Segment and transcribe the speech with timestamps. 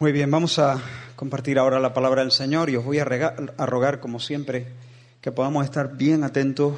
[0.00, 0.80] Muy bien, vamos a
[1.16, 4.68] compartir ahora la palabra del Señor y os voy a, rogar, como siempre,
[5.20, 6.76] que podamos estar bien atentos.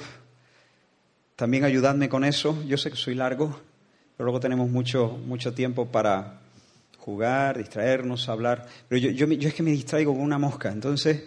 [1.37, 2.57] También ayudadme con eso.
[2.67, 3.61] Yo sé que soy largo,
[4.17, 6.41] pero luego tenemos mucho, mucho tiempo para
[6.97, 8.67] jugar, distraernos, hablar.
[8.89, 11.25] Pero yo, yo, es que me distraigo con una mosca, entonces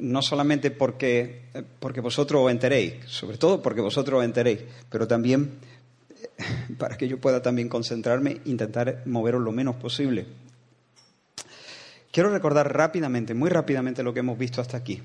[0.00, 1.42] no solamente porque,
[1.78, 5.52] porque vosotros os enteréis, sobre todo porque vosotros os enteréis, pero también
[6.78, 10.26] para que yo pueda también concentrarme, intentar moveros lo menos posible.
[12.10, 15.02] Quiero recordar rápidamente, muy rápidamente lo que hemos visto hasta aquí.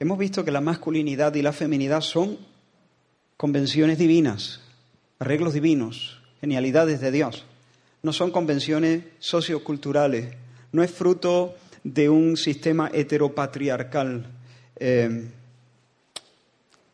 [0.00, 2.38] Hemos visto que la masculinidad y la feminidad son
[3.36, 4.60] convenciones divinas,
[5.18, 7.44] arreglos divinos, genialidades de Dios.
[8.02, 10.34] No son convenciones socioculturales,
[10.72, 14.26] no es fruto de un sistema heteropatriarcal.
[14.76, 15.28] Eh,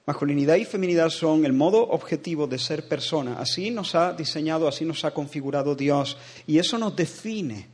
[0.06, 3.38] masculinidad y feminidad son el modo objetivo de ser persona.
[3.38, 6.16] Así nos ha diseñado, así nos ha configurado Dios.
[6.46, 7.73] Y eso nos define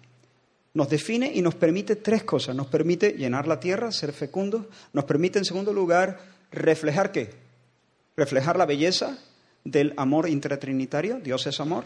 [0.73, 2.55] nos define y nos permite tres cosas.
[2.55, 4.66] Nos permite llenar la tierra, ser fecundos.
[4.93, 6.21] Nos permite, en segundo lugar,
[6.52, 7.30] reflejar qué?
[8.16, 9.18] Reflejar la belleza
[9.65, 11.18] del amor intratrinitario.
[11.21, 11.85] Dios es amor.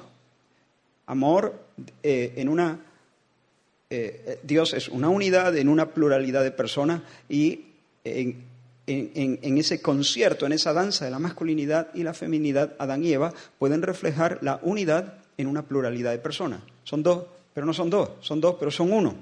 [1.06, 1.58] Amor
[2.02, 2.80] eh, en una...
[3.90, 7.66] Eh, Dios es una unidad en una pluralidad de personas y
[8.02, 8.44] en,
[8.86, 13.32] en, ese concierto, en esa danza de la masculinidad y la feminidad, Adán y Eva
[13.58, 16.60] pueden reflejar la unidad en una pluralidad de personas.
[16.84, 17.24] Son dos
[17.54, 19.14] pero no son dos, son dos, pero son uno.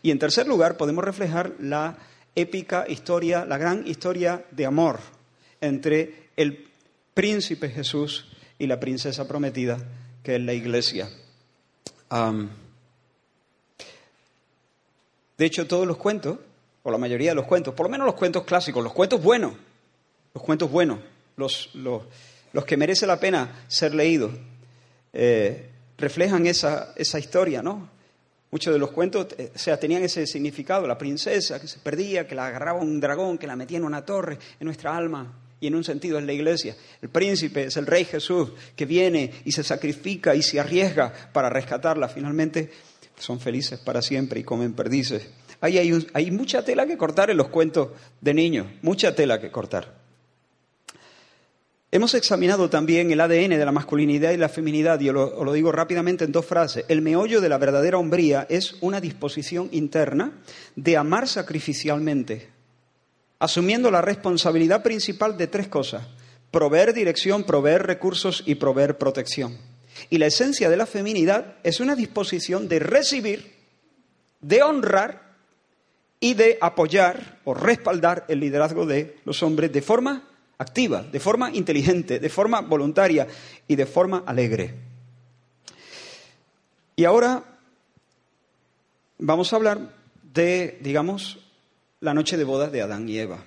[0.00, 1.98] Y en tercer lugar, podemos reflejar la
[2.34, 5.00] épica historia, la gran historia de amor
[5.60, 6.68] entre el
[7.14, 8.26] príncipe Jesús
[8.58, 9.78] y la princesa prometida,
[10.22, 11.10] que es la iglesia.
[15.36, 16.38] de hecho, todos los cuentos,
[16.84, 19.54] o la mayoría de los cuentos, por lo menos los cuentos clásicos, los cuentos buenos,
[20.32, 20.98] los cuentos buenos,
[21.36, 24.32] los, los, que merece la pena ser leídos,
[25.12, 27.88] eh, reflejan esa, esa historia, ¿no?
[28.50, 32.26] Muchos de los cuentos eh, o sea, tenían ese significado, la princesa que se perdía,
[32.26, 35.68] que la agarraba un dragón, que la metía en una torre, en nuestra alma, y
[35.68, 36.76] en un sentido en la iglesia.
[37.00, 41.48] El príncipe es el rey Jesús que viene y se sacrifica y se arriesga para
[41.48, 42.08] rescatarla.
[42.08, 42.70] Finalmente
[43.18, 45.26] son felices para siempre y comen perdices.
[45.62, 47.88] Hay, hay mucha tela que cortar en los cuentos
[48.20, 50.03] de niños, mucha tela que cortar.
[51.94, 55.70] Hemos examinado también el ADN de la masculinidad y la feminidad, y os lo, digo
[55.70, 56.84] rápidamente en dos frases.
[56.88, 60.32] El meollo de la verdadera hombría es una disposición interna
[60.74, 62.50] de amar sacrificialmente,
[63.38, 66.04] asumiendo la responsabilidad principal de tres cosas,
[66.50, 69.56] proveer dirección, proveer recursos y proveer protección.
[70.10, 73.54] Y la esencia de la feminidad es una disposición de recibir,
[74.40, 75.36] de honrar
[76.18, 81.50] y de apoyar o respaldar el liderazgo de los hombres de forma activa, de forma
[81.50, 83.26] inteligente, de forma voluntaria
[83.66, 84.74] y de forma alegre.
[86.96, 87.42] Y ahora
[89.18, 89.90] vamos a hablar
[90.22, 91.38] de, digamos,
[92.00, 93.44] la noche de bodas de Adán y Eva.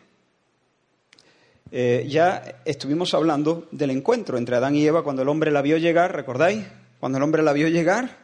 [1.71, 5.77] Eh, ya estuvimos hablando del encuentro entre Adán y Eva cuando el hombre la vio
[5.77, 6.65] llegar, ¿recordáis?
[6.99, 8.17] Cuando el hombre la vio llegar,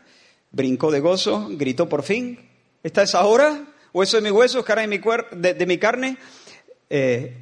[0.51, 2.39] brincó de gozo, gritó por fin,
[2.83, 3.65] ¿esta es ahora?
[3.93, 6.17] ¿Hueso de mi hueso, cara de mi, de, mi carne?
[6.89, 7.37] Eh,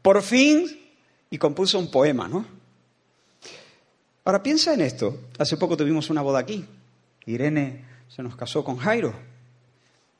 [0.00, 0.81] por fin
[1.32, 2.44] y compuso un poema, ¿no?
[4.22, 5.18] Ahora piensa en esto.
[5.38, 6.62] Hace poco tuvimos una boda aquí.
[7.24, 9.14] Irene se nos casó con Jairo.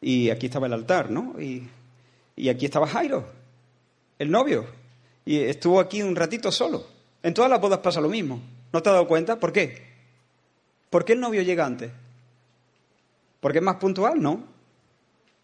[0.01, 1.39] Y aquí estaba el altar, ¿no?
[1.39, 1.69] Y,
[2.49, 3.29] aquí estaba Jairo,
[4.19, 4.65] el novio.
[5.27, 6.87] Y estuvo aquí un ratito solo.
[7.23, 8.41] En todas las bodas pasa lo mismo.
[8.73, 9.39] ¿No te has dado cuenta?
[9.39, 9.83] ¿Por qué?
[10.89, 11.93] ¿Por qué el novio llega antes?
[13.39, 14.19] ¿Porque es más puntual?
[14.19, 14.43] No.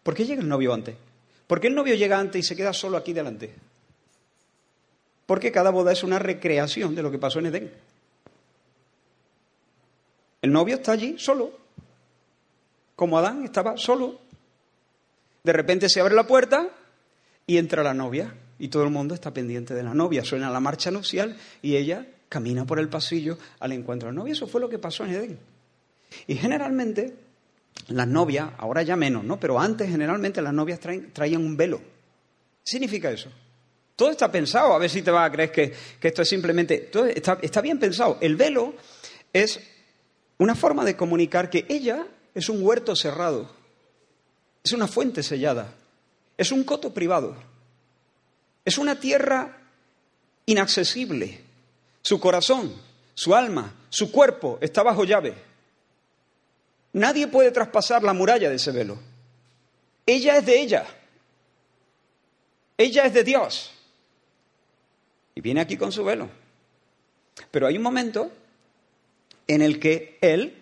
[0.01, 0.95] ¿Por qué llega el novio antes?
[1.45, 3.68] ¿Por qué el novio llega antes y se queda solo aquí delante?
[5.29, 7.71] Porque cada boda es una recreación de lo que pasó en Edén.
[10.41, 11.51] El novio está allí solo,
[12.95, 14.19] como Adán estaba solo.
[15.43, 16.69] De repente se abre la puerta
[17.45, 20.25] y entra la novia y todo el mundo está pendiente de la novia.
[20.25, 24.33] Suena la marcha nupcial y ella camina por el pasillo al encuentro de la novia.
[24.33, 25.39] Eso fue lo que pasó en Edén.
[26.25, 27.13] Y generalmente
[27.89, 29.39] las novias, ahora ya menos, ¿no?
[29.39, 31.77] Pero antes generalmente las novias traían un velo.
[31.77, 33.29] ¿Qué significa eso?
[33.99, 36.77] Todo está pensado, a ver si te vas a creer que, esto es simplemente...
[36.77, 38.17] Todo está, está bien pensado.
[38.21, 38.73] El velo
[39.33, 39.59] es
[40.37, 43.51] una forma de comunicar que ella es un huerto cerrado,
[44.63, 45.73] es una fuente sellada,
[46.37, 47.35] es un coto privado,
[48.63, 49.63] es una tierra
[50.45, 51.41] inaccesible.
[52.01, 52.73] Su corazón,
[53.15, 55.33] su alma, su cuerpo está bajo llave.
[56.93, 58.97] Nadie puede traspasar la muralla de ese velo.
[60.05, 60.85] Ella es de ella.
[62.77, 63.73] Ella es de Dios.
[65.39, 66.27] Y viene aquí con su velo.
[67.49, 68.29] Pero hay un momento
[69.47, 70.53] en el que él,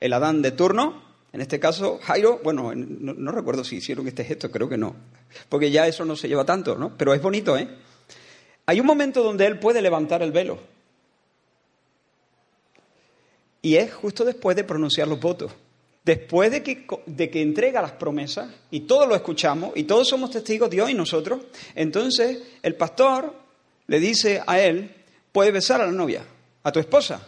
[0.00, 4.50] el Adán de turno, En este caso, Jairo, bueno, no, recuerdo si hicieron este gesto,
[4.50, 4.96] creo que no,
[5.48, 6.96] porque ya eso no se lleva tanto, ¿no?
[6.96, 7.68] Pero es bonito, ¿eh?
[8.66, 10.58] Hay un momento donde él puede levantar el velo.
[13.62, 15.52] Y es justo después de pronunciar los votos.
[16.04, 20.30] Después de que, de que entrega las promesas, y todos lo escuchamos, y todos somos
[20.30, 21.40] testigos, Dios y nosotros,
[21.76, 23.43] entonces el pastor
[23.86, 24.94] le dice a él,
[25.32, 26.24] puedes besar a la novia,
[26.62, 27.26] a tu esposa.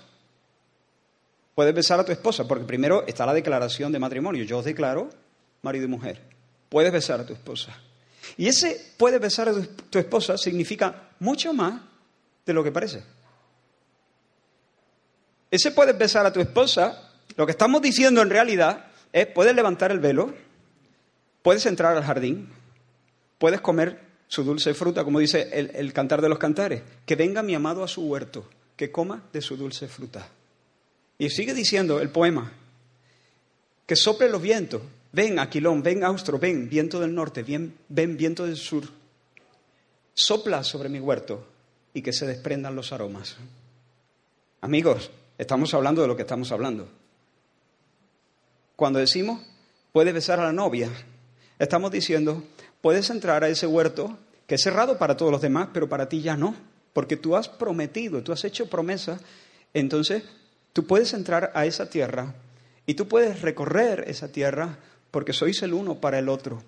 [1.55, 4.45] Puedes besar a tu esposa, porque primero está la declaración de matrimonio.
[4.45, 5.09] Yo os declaro
[5.63, 6.21] marido y mujer.
[6.69, 7.75] Puedes besar a tu esposa.
[8.37, 11.81] Y ese puedes besar a tu, esposa significa mucho más
[12.45, 13.03] de lo que parece.
[15.51, 19.93] Ese puedes besar a tu esposa, lo que estamos diciendo en realidad es puedes levantar
[19.93, 20.35] el velo,
[21.43, 22.53] puedes entrar al jardín,
[23.39, 27.43] puedes comer su dulce fruta, como dice el, el cantar de los cantares, que venga
[27.43, 30.29] mi amado a su huerto, que coma de su dulce fruta.
[31.19, 32.53] Y sigue diciendo el poema,
[33.87, 34.83] que sople los vientos,
[35.13, 38.85] ven Aquilón, ven Austro, ven viento del norte, ven, ven viento del sur,
[40.13, 41.47] sopla sobre mi huerto
[41.95, 43.37] y que se desprendan los aromas.
[44.61, 46.89] Amigos, estamos hablando de lo que estamos hablando.
[48.75, 49.41] Cuando decimos,
[49.93, 50.91] puedes besar a la novia,
[51.59, 52.43] estamos diciendo,
[52.87, 54.17] puedes entrar a ese huerto
[54.47, 56.55] que es cerrado para todos los demás, pero para ti ya no,
[56.93, 59.19] porque tú has prometido, tú has hecho promesa,
[59.75, 60.23] entonces
[60.77, 62.35] Tú puedes entrar a esa tierra
[62.85, 64.79] y tú puedes recorrer esa tierra
[65.11, 66.63] porque sois el uno para el otro.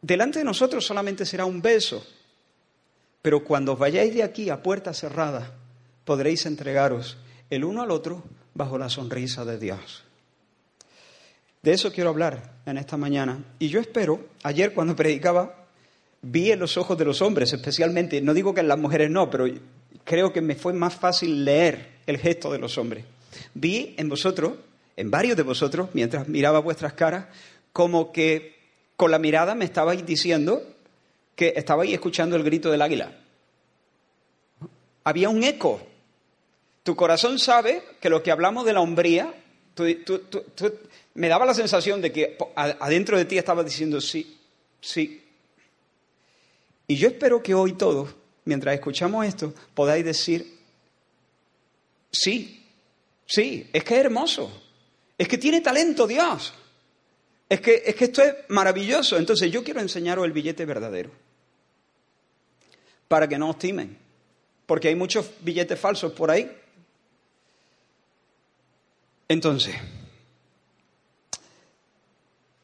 [0.00, 2.06] Delante de nosotros solamente será un beso,
[3.20, 5.52] pero cuando vayáis de aquí a puerta cerrada,
[6.04, 7.18] podréis entregaros
[7.50, 8.22] el uno al otro
[8.54, 10.04] bajo la sonrisa de Dios.
[11.68, 13.44] De eso quiero hablar en esta mañana.
[13.58, 15.66] Y yo espero, ayer cuando predicaba,
[16.22, 19.28] vi en los ojos de los hombres, especialmente, no digo que en las mujeres no,
[19.28, 19.44] pero
[20.02, 23.04] creo que me fue más fácil leer el gesto de los hombres.
[23.52, 24.54] Vi en vosotros,
[24.96, 27.26] en varios de vosotros, mientras miraba vuestras caras,
[27.74, 28.56] como que
[28.96, 30.62] con la mirada me estabais diciendo
[31.36, 33.12] que estabais escuchando el grito del águila.
[35.04, 35.82] Había un eco.
[36.82, 39.34] Tu corazón sabe que lo que hablamos de la hombría,
[41.14, 44.38] me daba la sensación de que adentro de ti estaba diciendo sí,
[44.80, 45.22] sí.
[46.86, 48.14] Y yo espero que hoy todos,
[48.44, 50.58] mientras escuchamos esto, podáis decir
[52.10, 52.64] Sí,
[53.26, 54.50] sí, es que es hermoso.
[55.16, 56.54] Es que tiene talento Dios.
[57.48, 59.16] Es que, es que esto es maravilloso.
[59.16, 61.10] Entonces yo quiero enseñaros el billete verdadero.
[63.08, 63.96] Para que no os timen.
[64.66, 66.50] Porque hay muchos billetes falsos por ahí.
[69.28, 69.76] Entonces,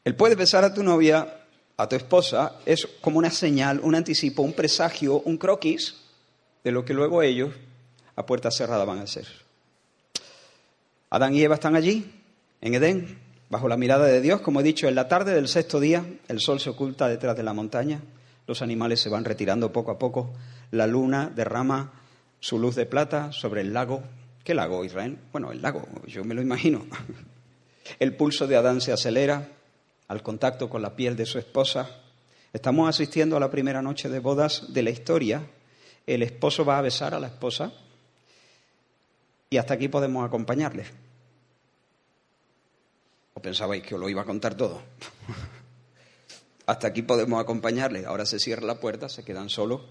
[0.03, 1.41] el puedes besar a tu novia,
[1.77, 5.95] a tu esposa, es como una señal, un anticipo, un presagio, un croquis
[6.63, 7.53] de lo que luego ellos
[8.15, 9.27] a puerta cerrada van a ser.
[11.09, 12.11] Adán y Eva están allí,
[12.61, 13.19] en Edén,
[13.49, 14.41] bajo la mirada de Dios.
[14.41, 17.43] Como he dicho, en la tarde del sexto día, el sol se oculta detrás de
[17.43, 18.01] la montaña,
[18.47, 20.33] los animales se van retirando poco a poco,
[20.71, 21.93] la luna derrama
[22.39, 24.03] su luz de plata sobre el lago.
[24.45, 25.17] ¿Qué lago, Israel?
[25.31, 26.85] Bueno, el lago, yo me lo imagino.
[27.99, 29.49] El pulso de Adán se acelera
[30.07, 31.89] al contacto con la piel de su esposa.
[32.53, 35.47] Estamos asistiendo a la primera noche de bodas de la historia.
[36.05, 37.73] El esposo va a besar a la esposa
[39.49, 40.89] y hasta aquí podemos acompañarles.
[43.33, 44.79] ¿O pensabais que os lo iba a contar todo?
[46.67, 48.05] hasta aquí podemos acompañarles.
[48.05, 49.81] Ahora se cierra la puerta, se quedan solos.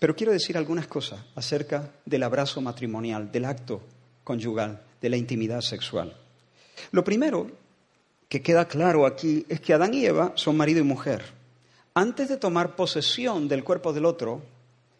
[0.00, 3.82] Pero quiero decir algunas cosas acerca del abrazo matrimonial, del acto
[4.24, 6.16] conyugal, de la intimidad sexual.
[6.90, 7.48] Lo primero
[8.26, 11.22] que queda claro aquí es que Adán y Eva son marido y mujer.
[11.92, 14.42] Antes de tomar posesión del cuerpo del otro,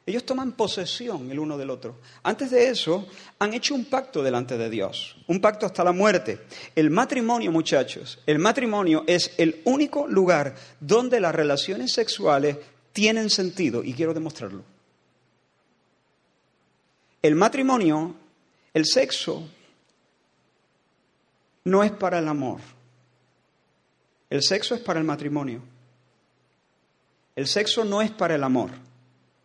[0.04, 1.97] ellos toman posesión el uno del otro.
[2.23, 3.07] Antes de eso,
[3.38, 6.40] han hecho un pacto delante de Dios, un pacto hasta la muerte.
[6.75, 12.59] El matrimonio, muchachos, el matrimonio es el único lugar donde las relaciones sexuales
[12.92, 14.64] tienen sentido, y quiero demostrarlo.
[17.22, 18.14] El matrimonio,
[18.72, 19.46] el sexo,
[21.64, 22.60] no es para el amor.
[24.30, 25.60] El sexo es para el matrimonio.
[27.36, 28.70] El sexo no es para el amor.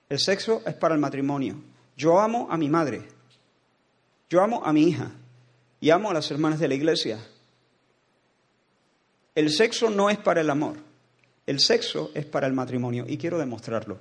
[0.09, 1.55] El sexo es para el matrimonio.
[1.97, 3.07] Yo amo a mi madre.
[4.29, 5.11] Yo amo a mi hija.
[5.79, 7.19] Y amo a las hermanas de la iglesia.
[9.33, 10.77] El sexo no es para el amor.
[11.45, 13.05] El sexo es para el matrimonio.
[13.07, 13.99] Y quiero demostrarlo.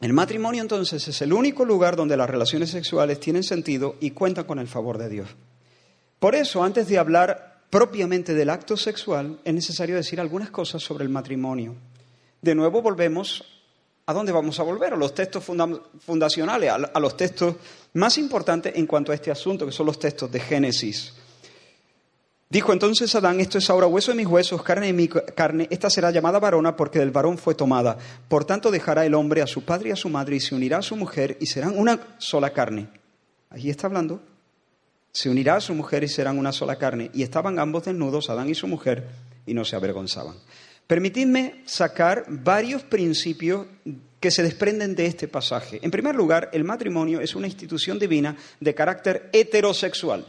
[0.00, 4.44] El matrimonio entonces es el único lugar donde las relaciones sexuales tienen sentido y cuentan
[4.44, 5.28] con el favor de Dios.
[6.18, 11.04] Por eso, antes de hablar propiamente del acto sexual, es necesario decir algunas cosas sobre
[11.04, 11.74] el matrimonio.
[12.40, 13.44] De nuevo volvemos
[14.10, 14.92] ¿A dónde vamos a volver?
[14.92, 15.44] A los textos
[16.04, 17.54] fundacionales, a los textos
[17.92, 21.14] más importantes en cuanto a este asunto, que son los textos de Génesis.
[22.52, 25.88] Dijo entonces Adán, esto es ahora hueso de mis huesos, carne de mi carne, esta
[25.88, 27.96] será llamada varona porque del varón fue tomada.
[28.28, 30.78] Por tanto dejará el hombre a su padre y a su madre y se unirá
[30.78, 32.88] a su mujer y serán una sola carne.
[33.50, 34.20] Allí está hablando.
[35.12, 37.12] Se unirá a su mujer y serán una sola carne.
[37.14, 39.08] Y estaban ambos desnudos, Adán y su mujer,
[39.46, 40.34] y no se avergonzaban.
[40.88, 43.66] Permitidme sacar varios principios
[44.18, 45.78] que se desprenden de este pasaje.
[45.82, 50.26] En primer lugar, el matrimonio es una institución divina de carácter heterosexual.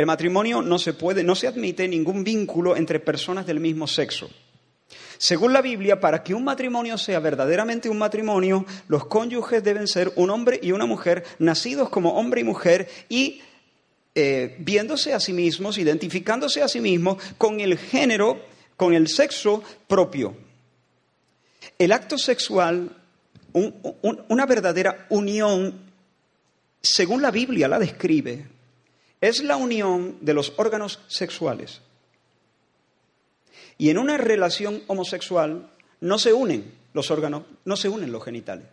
[0.00, 4.30] El matrimonio no se puede, no se admite ningún vínculo entre personas del mismo sexo.
[5.18, 10.10] Según la Biblia, para que un matrimonio sea verdaderamente un matrimonio, los cónyuges deben ser
[10.16, 13.42] un hombre y una mujer, nacidos como hombre y mujer y
[14.14, 18.40] eh, viéndose a sí mismos, identificándose a sí mismos con el género,
[18.78, 20.34] con el sexo propio.
[21.78, 22.96] El acto sexual,
[23.52, 25.78] una verdadera unión,
[26.80, 28.59] según la Biblia la describe,
[29.20, 31.80] es la unión de los órganos sexuales.
[33.76, 38.66] Y en una relación homosexual no se unen los órganos, no se unen los genitales.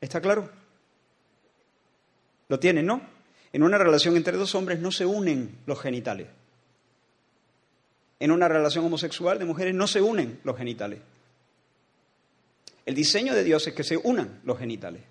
[0.00, 0.50] ¿Está claro?
[2.48, 3.02] Lo tienen, ¿no?
[3.52, 6.28] En una relación entre dos hombres no se unen los genitales.
[8.18, 11.00] En una relación homosexual de mujeres no se unen los genitales.
[12.86, 15.02] El diseño de Dios es que se unan los genitales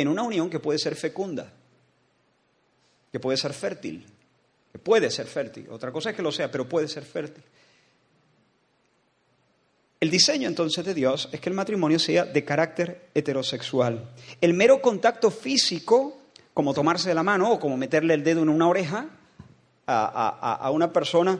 [0.00, 1.52] en una unión que puede ser fecunda,
[3.12, 4.06] que puede ser fértil,
[4.72, 5.68] que puede ser fértil.
[5.70, 7.44] Otra cosa es que lo sea, pero puede ser fértil.
[10.00, 14.10] El diseño entonces de Dios es que el matrimonio sea de carácter heterosexual.
[14.40, 16.18] El mero contacto físico,
[16.54, 19.10] como tomarse de la mano o como meterle el dedo en una oreja
[19.86, 21.38] a, a una persona,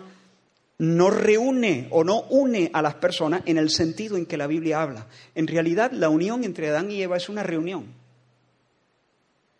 [0.76, 4.82] no reúne o no une a las personas en el sentido en que la Biblia
[4.82, 5.06] habla.
[5.34, 7.99] En realidad, la unión entre Adán y Eva es una reunión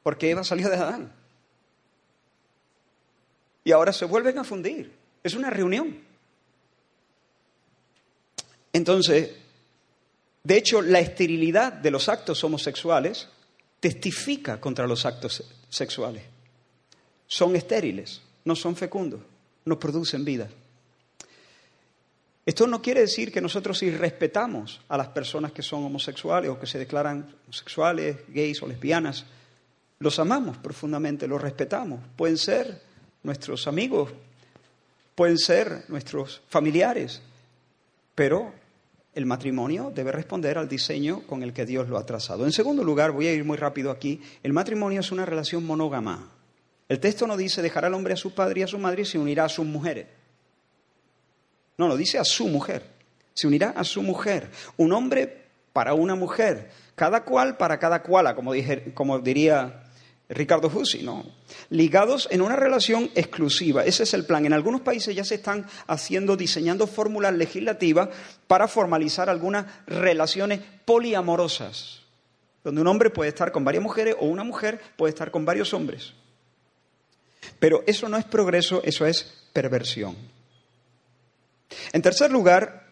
[0.02, 1.12] porque Eva salió de Adán.
[3.64, 4.92] Y ahora se vuelven a fundir.
[5.22, 6.00] Es una reunión.
[8.72, 9.30] Entonces,
[10.42, 13.28] de hecho, la esterilidad de los actos homosexuales
[13.78, 16.22] testifica contra los actos sexuales.
[17.26, 19.20] Son estériles, no son fecundos,
[19.64, 20.48] no producen vida.
[22.46, 26.66] Esto no quiere decir que nosotros irrespetamos a las personas que son homosexuales o que
[26.66, 29.24] se declaran homosexuales, gays o lesbianas.
[30.02, 32.00] Los amamos profundamente, los respetamos.
[32.16, 32.80] Pueden ser
[33.22, 34.10] nuestros amigos,
[35.14, 37.20] pueden ser nuestros familiares,
[38.14, 38.50] pero
[39.14, 42.46] el matrimonio debe responder al diseño con el que Dios lo ha trazado.
[42.46, 46.30] En segundo lugar, voy a ir muy rápido aquí, el matrimonio es una relación monógama.
[46.88, 49.04] El texto no dice dejará al hombre a su padre y a su madre y
[49.04, 50.06] se unirá a sus mujeres.
[51.76, 52.84] No, lo dice a su mujer.
[53.34, 54.50] Se unirá a su mujer.
[54.78, 56.70] Un hombre para una mujer.
[56.94, 59.89] Cada cual para cada cual, como, dije, como diría
[60.30, 61.24] Ricardo Fussi, ¿no?
[61.70, 63.84] Ligados en una relación exclusiva.
[63.84, 64.46] Ese es el plan.
[64.46, 68.10] En algunos países ya se están haciendo, diseñando fórmulas legislativas
[68.46, 72.02] para formalizar algunas relaciones poliamorosas,
[72.62, 75.74] donde un hombre puede estar con varias mujeres o una mujer puede estar con varios
[75.74, 76.12] hombres.
[77.58, 80.16] Pero eso no es progreso, eso es perversión.
[81.92, 82.86] En tercer lugar,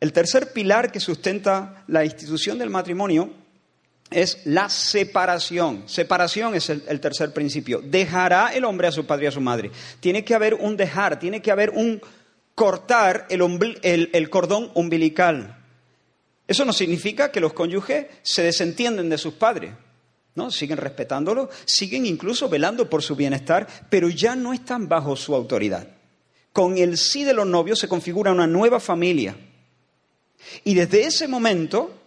[0.00, 3.41] el tercer pilar que sustenta la institución del matrimonio
[4.14, 5.84] es la separación.
[5.86, 7.80] Separación es el, tercer principio.
[7.82, 9.70] Dejará el hombre a su padre y a su madre.
[10.00, 12.00] Tiene que haber un dejar, tiene que haber un
[12.54, 15.58] cortar el, el cordón umbilical.
[16.46, 19.72] Eso no significa que los cónyuges se desentienden de sus padres.
[20.34, 20.50] ¿no?
[20.50, 25.86] Siguen respetándolo, siguen incluso velando por su bienestar, pero ya no están bajo su autoridad.
[26.52, 29.36] Con el sí de los novios se configura una nueva familia.
[30.64, 32.01] Y desde ese momento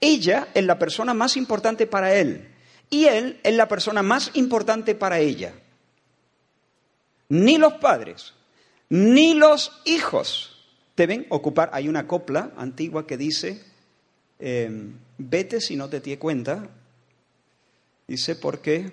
[0.00, 2.48] ella es la persona más importante para él
[2.88, 5.54] y él es la persona más importante para ella.
[7.28, 8.34] Ni los padres,
[8.88, 10.66] ni los hijos
[10.96, 11.70] deben ocupar.
[11.72, 13.62] Hay una copla antigua que dice,
[14.38, 16.68] em, vete si no te di cuenta.
[18.08, 18.92] Dice, porque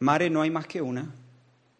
[0.00, 1.14] Mare no hay más que una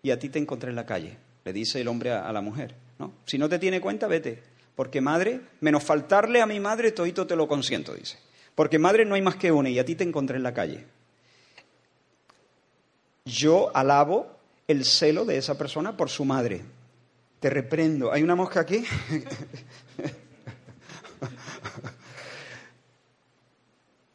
[0.02, 1.16] y a ti te encontré en la calle.
[1.44, 2.74] Le dice el hombre a, la mujer.
[2.98, 3.12] ¿no?
[3.26, 4.53] Si no te tiene cuenta, vete.
[4.74, 8.18] Porque madre, menos faltarle a mi madre, todito te lo consiento, dice.
[8.54, 10.86] Porque madre no hay más que una y a ti te encontré en la calle.
[13.24, 14.36] Yo alabo
[14.68, 16.64] el celo de esa persona por su madre.
[17.40, 18.12] Te reprendo.
[18.12, 18.84] ¿Hay una mosca aquí?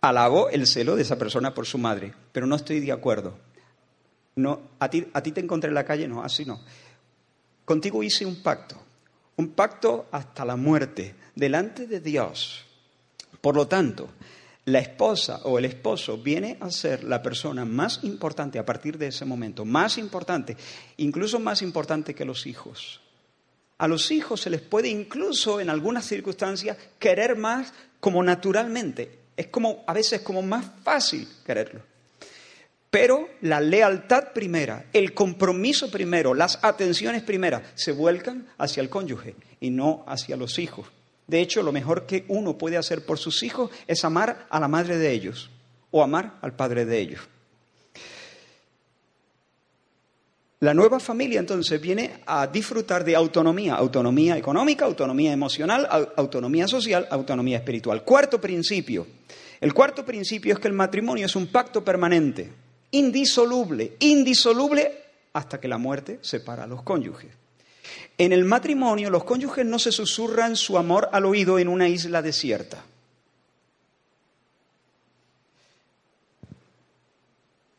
[0.02, 3.38] alabo el celo de esa persona por su madre, pero no estoy de acuerdo.
[4.36, 6.62] No, a ti, a ti te encontré en la calle, no, así no.
[7.66, 8.82] contigo hice un pacto,
[9.40, 12.66] un pacto hasta la muerte, delante de Dios.
[13.40, 14.10] Por lo tanto,
[14.66, 19.08] la esposa o el esposo viene a ser la persona más importante a partir de
[19.08, 20.58] ese momento, más importante,
[20.98, 23.00] incluso más importante que los hijos.
[23.78, 29.20] A los hijos se les puede incluso en algunas circunstancias querer más como naturalmente.
[29.38, 31.82] Es como a veces como más fácil quererlo.
[32.90, 39.36] Pero la lealtad primera, el compromiso primero, las atenciones primeras se vuelcan hacia el cónyuge
[39.60, 40.88] y no hacia los hijos.
[41.28, 44.68] De hecho, lo mejor que uno puede hacer por sus hijos es amar a la
[44.68, 45.52] madre de ellos
[45.92, 47.22] o amar al padre de ellos.
[50.62, 57.08] La nueva familia entonces viene a disfrutar de autonomía, autonomía económica, autonomía emocional, autonomía social,
[57.12, 58.04] autonomía espiritual.
[58.04, 59.08] Cuarto principio.
[59.62, 62.52] El cuarto principio es que el matrimonio es un pacto permanente,
[62.92, 65.04] indisoluble, indisoluble
[65.34, 67.32] hasta que la muerte separa a los cónyuges.
[68.18, 72.22] En el matrimonio los cónyuges no se susurran su amor al oído en una isla
[72.22, 72.84] desierta.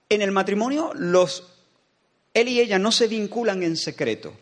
[0.09, 1.45] En el matrimonio los
[2.33, 4.35] él y ella no se vinculan en secreto.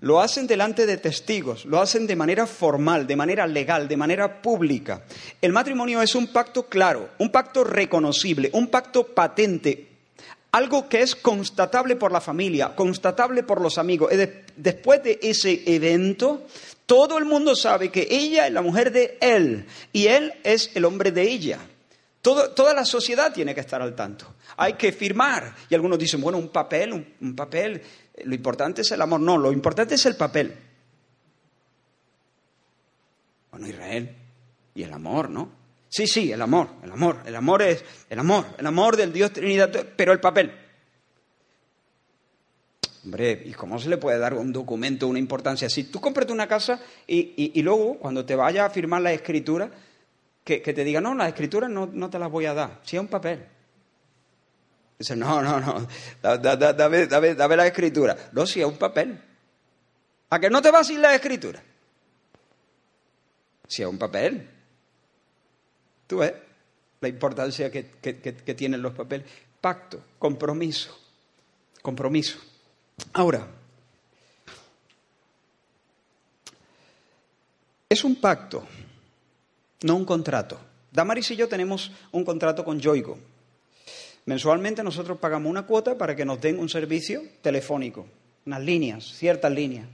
[0.00, 4.42] Lo hacen delante de testigos, lo hacen de manera formal, de manera legal, de manera
[4.42, 5.04] pública.
[5.40, 9.91] El matrimonio es un pacto claro, un pacto reconocible, un pacto patente,
[10.52, 14.12] algo que es constatable por la familia, constatable por los amigos.
[14.56, 16.46] Después de ese evento,
[16.84, 20.84] todo el mundo sabe que ella es la mujer de él y él es el
[20.84, 21.58] hombre de ella.
[22.20, 24.34] toda la sociedad tiene que estar al tanto.
[24.58, 25.54] Hay que firmar.
[25.70, 27.82] Y algunos dicen, bueno, un papel, un, papel,
[28.24, 29.20] lo importante es el amor.
[29.20, 30.54] No, lo importante es el papel.
[33.50, 34.14] Bueno, Israel,
[34.74, 35.61] y el amor, ¿no?
[35.92, 39.30] Sí, sí, el amor, el amor, el amor es el amor, el amor del Dios
[39.30, 40.50] Trinidad, pero el papel.
[43.04, 45.68] Hombre, ¿y cómo se le puede dar un documento una importancia?
[45.68, 49.70] Si tú compras una casa y, luego, cuando te vayas a firmar la escritura,
[50.42, 53.02] que, te diga, no, las escrituras no, no, te las voy a dar, si es
[53.02, 53.44] un papel.
[54.98, 55.86] Dice, no, no, no,
[56.22, 58.16] dame, dame, dame la escritura.
[58.32, 59.22] No, si es un papel.
[60.30, 61.62] ¿A que no te vas sin la escritura?
[63.68, 64.61] Si es un papel.
[66.12, 66.34] ¿Tú ves
[67.00, 69.26] la importancia que, tienen los papeles?
[69.58, 70.94] Pacto, compromiso,
[71.80, 72.38] compromiso.
[73.14, 73.48] Ahora,
[77.88, 78.62] es un pacto,
[79.84, 80.60] no un contrato.
[80.90, 83.18] Damaris y yo tenemos un contrato con Yoigo.
[84.26, 88.06] Mensualmente nosotros pagamos una cuota para que nos den un servicio telefónico,
[88.44, 89.88] unas líneas, ciertas líneas.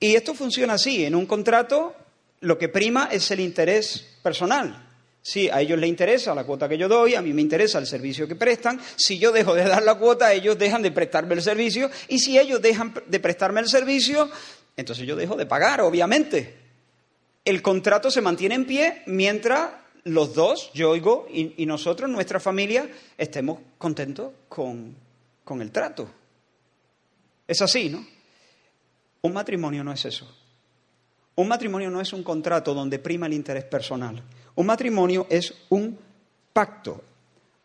[0.00, 1.94] Y esto funciona así, en un contrato
[2.40, 4.88] lo que prima es el interés personal.
[5.22, 7.86] Si a ellos les interesa la cuota que yo doy, a mí me interesa el
[7.86, 8.80] servicio que prestan.
[8.96, 11.88] Si yo dejo de dar la cuota, ellos dejan de prestarme el servicio.
[12.08, 14.28] Y si ellos dejan de prestarme el servicio,
[14.76, 16.56] entonces yo dejo de pagar, obviamente.
[17.44, 19.70] El contrato se mantiene en pie mientras
[20.04, 24.96] los dos, yo oigo, y, nosotros, nuestra familia, estemos contentos con,
[25.44, 26.10] con el trato.
[27.46, 28.04] Es así, ¿no?
[29.22, 30.28] Un matrimonio no es eso.
[31.36, 34.20] Un matrimonio no es un contrato donde prima el interés personal.
[34.54, 35.98] Un matrimonio es un
[36.52, 37.02] pacto.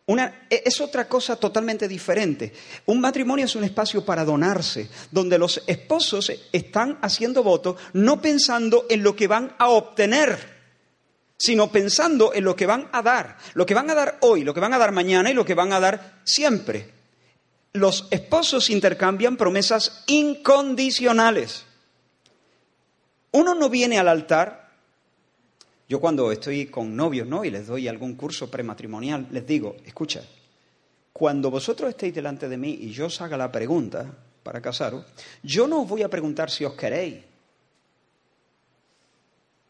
[0.08, 2.52] E, es otra cosa totalmente diferente.
[2.86, 8.86] Un matrimonio es un espacio para donarse, donde los esposos están haciendo votos no pensando
[8.88, 10.56] en lo que van a obtener,
[11.36, 13.36] sino pensando en lo que van a dar.
[13.52, 15.54] Lo que van a dar hoy, lo que van a dar mañana y lo que
[15.54, 16.90] van a dar siempre.
[17.74, 21.66] Los esposos intercambian promesas incondicionales.
[23.30, 24.67] Uno no viene al altar
[25.88, 27.44] yo cuando estoy con novios, ¿no?
[27.44, 30.22] Y les doy algún curso prematrimonial, les digo, escucha,
[31.12, 34.06] cuando vosotros estéis delante de mí y yo os haga la pregunta
[34.42, 35.04] para casaros,
[35.42, 37.24] yo no os voy a preguntar si os queréis.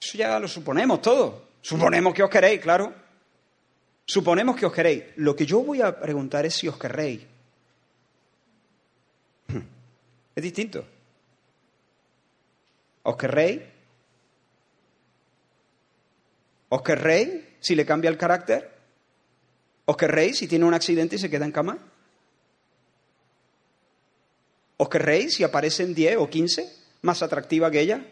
[0.01, 1.49] Eso ya lo suponemos todo.
[1.61, 2.93] Suponemos que os queréis, claro.
[4.05, 5.05] Suponemos que os queréis.
[5.17, 7.23] Lo que yo voy a preguntar es si os querréis.
[10.35, 10.85] Es distinto.
[13.03, 13.61] ¿Os querréis?
[16.69, 18.71] ¿Os querréis si le cambia el carácter?
[19.87, 21.79] ¿Os querréis si tiene un accidente y se queda en cama?
[24.77, 28.05] ¿Os querréis si aparecen 10 o 15 más atractiva que ella?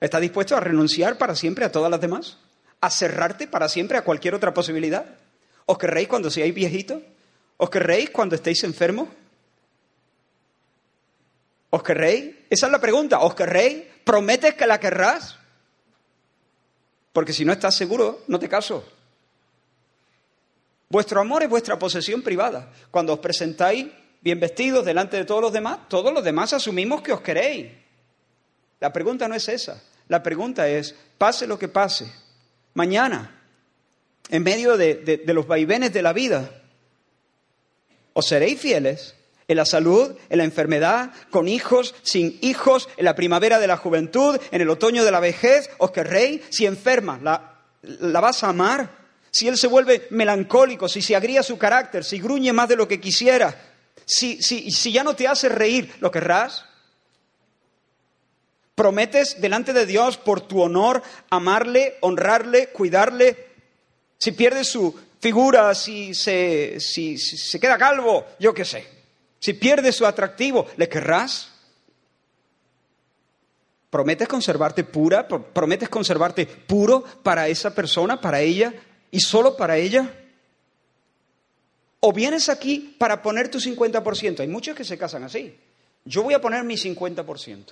[0.00, 2.38] ¿Estás dispuesto a renunciar para siempre a todas las demás?
[2.80, 5.06] ¿A cerrarte para siempre a cualquier otra posibilidad?
[5.66, 7.02] ¿Os querréis cuando seáis viejitos?
[7.56, 9.08] ¿Os querréis cuando estéis enfermos?
[11.70, 12.34] ¿Os querréis?
[12.50, 13.20] Esa es la pregunta.
[13.20, 13.84] ¿Os querréis?
[14.04, 15.38] ¿Prometes que la querrás?
[17.18, 18.84] Porque si no estás seguro, no te caso.
[20.88, 22.72] Vuestro amor es vuestra posesión privada.
[22.92, 23.88] Cuando os presentáis
[24.20, 27.72] bien vestidos, delante de todos los demás, todos los demás asumimos que os queréis.
[28.78, 29.82] La pregunta no es esa.
[30.06, 32.08] La pregunta es, pase lo que pase,
[32.74, 33.42] mañana,
[34.28, 36.48] en medio de, los vaivenes de la vida,
[38.12, 39.16] ¿os seréis fieles?
[39.48, 43.78] En la salud, en la enfermedad, con hijos, sin hijos, en la primavera de la
[43.78, 46.42] juventud, en el otoño de la vejez, ¿os querréis?
[46.50, 48.90] Si enferma, ¿la, vas a amar?
[49.30, 52.86] Si él se vuelve melancólico, si se agría su carácter, si gruñe más de lo
[52.86, 53.56] que quisiera,
[54.04, 56.66] si, si, si ya no te hace reír, ¿lo querrás?
[58.74, 63.48] ¿Prometes delante de Dios por tu honor amarle, honrarle, cuidarle?
[64.18, 68.97] Si pierde su figura, si se, si, se queda calvo, yo qué sé.
[69.38, 71.52] Si pierde su atractivo, ¿le querrás?
[73.90, 75.26] ¿Prometes conservarte pura?
[75.26, 78.74] ¿Prometes conservarte puro para esa persona, para ella
[79.10, 80.12] y solo para ella?
[82.00, 84.40] ¿O vienes aquí para poner tu 50%?
[84.40, 85.56] Hay muchos que se casan así.
[86.04, 87.64] Yo voy a poner mi 50%.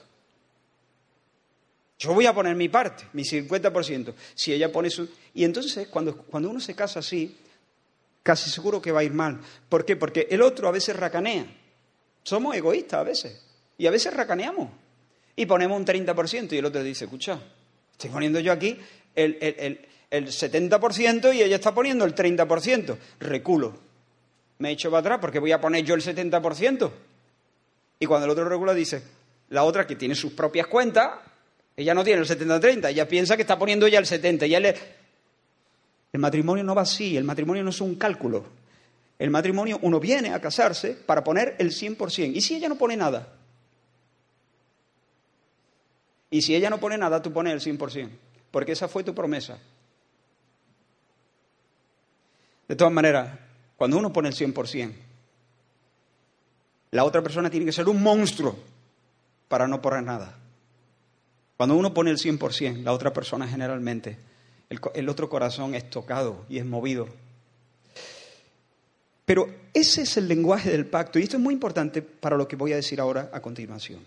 [1.99, 4.15] Yo voy a poner mi parte, mi 50%.
[4.35, 5.09] Si ella pone su...
[5.35, 7.37] Y entonces cuando, cuando uno se casa así,
[8.27, 9.41] casi seguro que va a ir mal.
[9.69, 9.95] ¿Por qué?
[9.95, 11.47] Porque el otro a veces racanea.
[12.25, 13.41] Somos egoístas a veces.
[13.79, 14.69] Y a veces racaneamos.
[15.37, 17.39] Y ponemos un 30% y el otro dice, escucha,
[17.93, 18.77] estoy poniendo yo aquí
[19.15, 22.97] el, el, el 70% y ella está poniendo el 30%.
[23.21, 23.79] Reculo.
[24.59, 26.91] Me echo para atrás porque voy a poner yo el 70%.
[28.01, 29.03] Y cuando el otro recula dice,
[29.51, 31.11] la otra que tiene sus propias cuentas,
[31.77, 34.47] ella no tiene el 70-30, ella piensa que está poniendo ya el 70.
[34.47, 34.75] Ya le...
[36.17, 38.43] El matrimonio no va así, el matrimonio no es un cálculo.
[39.19, 42.35] El matrimonio, uno viene a casarse para poner el 100%.
[42.35, 43.35] ¿Y si ella no pone nada?
[46.31, 48.09] Y si ella no pone nada, tú pones el 100%,
[48.51, 49.59] porque esa fue tu promesa.
[52.67, 53.39] De todas maneras,
[53.77, 54.95] cuando uno pone el 100%,
[56.93, 58.57] la otra persona tiene que ser un monstruo
[59.49, 60.35] para no poner nada.
[61.59, 64.35] Cuando uno pone el 100%, la otra persona generalmente,
[64.71, 67.09] el, otro corazón es tocado y es movido.
[69.25, 72.57] Pero ese es el lenguaje del pacto y esto es muy importante para lo que
[72.57, 74.01] voy a decir ahora a continuación.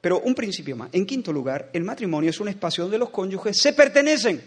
[0.00, 0.90] Pero un principio más.
[0.92, 4.42] En quinto lugar, el matrimonio es un espacio donde los cónyuges se pertenecen.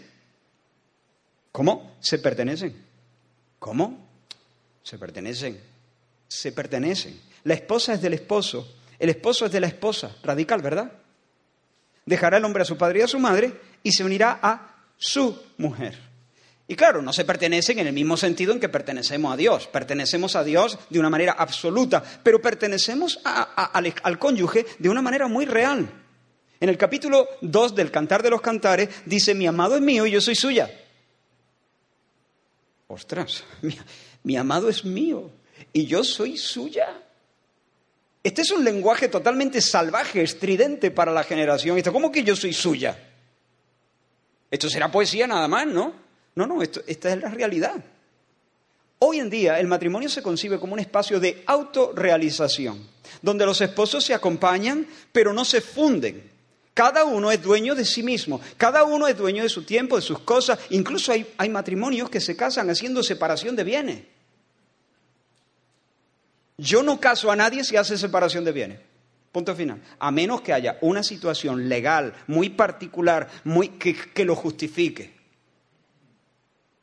[1.52, 1.96] ¿Cómo?
[2.00, 2.76] Se pertenecen.
[3.58, 4.08] ¿Cómo?
[4.82, 5.60] Se pertenecen.
[6.28, 7.20] Se pertenecen.
[7.44, 8.76] La esposa es del esposo.
[8.98, 10.16] El esposo es de la esposa.
[10.22, 10.92] Radical, ¿verdad?
[12.08, 15.40] dejará el hombre a su padre y a su madre y se unirá a su
[15.56, 16.08] mujer.
[16.70, 19.66] Y claro, no se pertenecen en el mismo sentido en que pertenecemos a Dios.
[19.68, 25.46] Pertenecemos a Dios de una manera absoluta, pero pertenecemos al, cónyuge de una manera muy
[25.46, 25.88] real.
[26.60, 30.10] En el capítulo 2 del Cantar de los Cantares dice, mi amado es mío y
[30.10, 30.70] yo soy suya.
[32.88, 33.78] Ostras, mi,
[34.24, 35.30] mi amado es mío
[35.72, 37.02] y yo soy suya.
[38.22, 41.80] Este es un lenguaje totalmente salvaje, estridente para la generación.
[41.80, 43.07] ¿Cómo que yo soy suya?
[44.50, 45.92] Esto será poesía nada más, ¿no?
[46.34, 47.84] No, no, esto, esta es la realidad.
[49.00, 52.84] Hoy en día el matrimonio se concibe como un espacio de autorrealización,
[53.22, 56.30] donde los esposos se acompañan, pero no se funden.
[56.74, 60.02] Cada uno es dueño de sí mismo, cada uno es dueño de su tiempo, de
[60.02, 60.58] sus cosas.
[60.70, 64.02] Incluso hay, hay matrimonios que se casan haciendo separación de bienes.
[66.56, 68.80] Yo no caso a nadie si hace separación de bienes.
[69.32, 69.80] Punto final.
[69.98, 75.12] A menos que haya una situación legal muy particular, muy, que, lo justifique.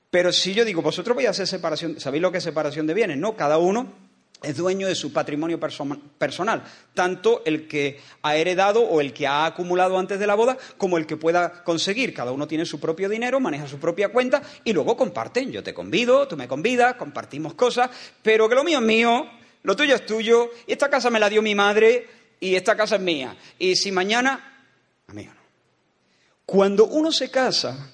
[0.10, 2.94] Pero si yo digo, vosotros vais a hacer separación, ¿sabéis lo que es separación de
[2.94, 3.18] bienes?
[3.18, 4.06] No, cada uno
[4.44, 9.46] es dueño de su patrimonio personal, tanto el que ha heredado o el que ha
[9.46, 12.14] acumulado antes de la boda, como el que pueda conseguir.
[12.14, 15.52] Cada uno tiene su propio dinero, maneja su propia cuenta y luego comparten.
[15.52, 17.90] Yo te convido, tú me convidas, compartimos cosas,
[18.22, 19.28] pero que lo mío es mío
[19.66, 22.08] lo tuyo es tuyo, y esta casa me la dio mi madre,
[22.40, 23.36] y esta casa es mía.
[23.58, 24.68] Y si mañana,
[25.08, 25.42] amigo, no.
[26.46, 27.92] Cuando uno se casa,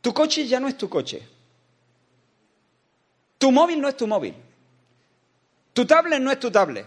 [0.00, 1.26] tu coche ya no es tu coche.
[3.36, 4.34] Tu móvil no es tu móvil.
[5.72, 6.86] Tu tablet no es tu tablet.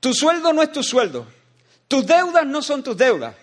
[0.00, 1.26] Tu sueldo no es tu sueldo.
[1.88, 3.34] Tus deudas no son tus deudas.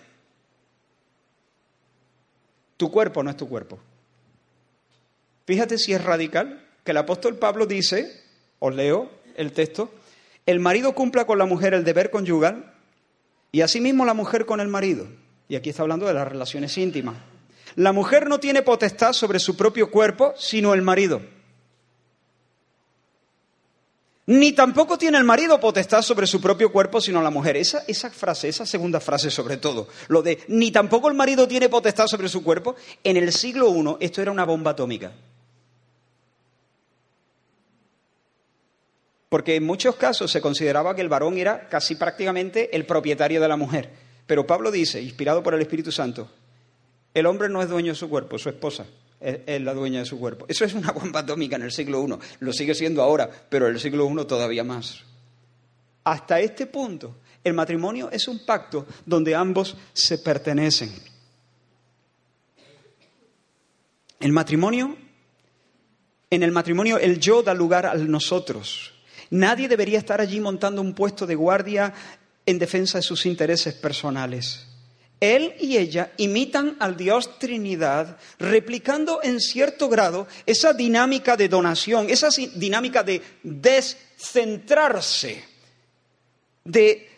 [2.76, 3.78] Tu cuerpo no es tu cuerpo.
[5.46, 8.24] Fíjate si es radical que el apóstol Pablo dice,
[8.58, 9.92] os leo, el texto,
[10.50, 12.74] el marido cumpla con la mujer el deber conyugal
[13.52, 15.06] y asimismo la mujer con el marido.
[15.48, 17.16] Y aquí está hablando de las relaciones íntimas.
[17.76, 21.20] La mujer no tiene potestad sobre su propio cuerpo, sino el marido.
[24.26, 27.56] Ni tampoco tiene el marido potestad sobre su propio cuerpo, sino la mujer.
[27.56, 31.68] Esa, esa frase, esa segunda frase sobre todo, lo de ni tampoco el marido tiene
[31.68, 35.12] potestad sobre su cuerpo, en el siglo I esto era una bomba atómica.
[39.30, 43.48] Porque en muchos casos se consideraba que el varón era casi prácticamente el propietario de
[43.48, 43.88] la mujer.
[44.26, 46.28] Pero Pablo dice, inspirado por el Espíritu Santo,
[47.14, 48.86] el hombre no es dueño de su cuerpo, su esposa
[49.20, 50.46] es, la dueña de su cuerpo.
[50.48, 53.74] Eso es una bomba atómica en el siglo I, lo sigue siendo ahora, pero en
[53.74, 55.04] el siglo I todavía más.
[56.02, 60.92] Hasta este punto, el matrimonio es un pacto donde ambos se pertenecen.
[64.18, 64.96] El matrimonio,
[66.30, 68.99] en el matrimonio el yo da lugar al nosotros.
[69.30, 71.94] Nadie debería estar allí montando un puesto de guardia
[72.44, 74.66] en defensa de sus intereses personales.
[75.20, 82.08] Él y ella imitan al Dios Trinidad, replicando en cierto grado esa dinámica de donación,
[82.08, 85.44] esa dinámica de descentrarse.
[86.64, 87.08] De,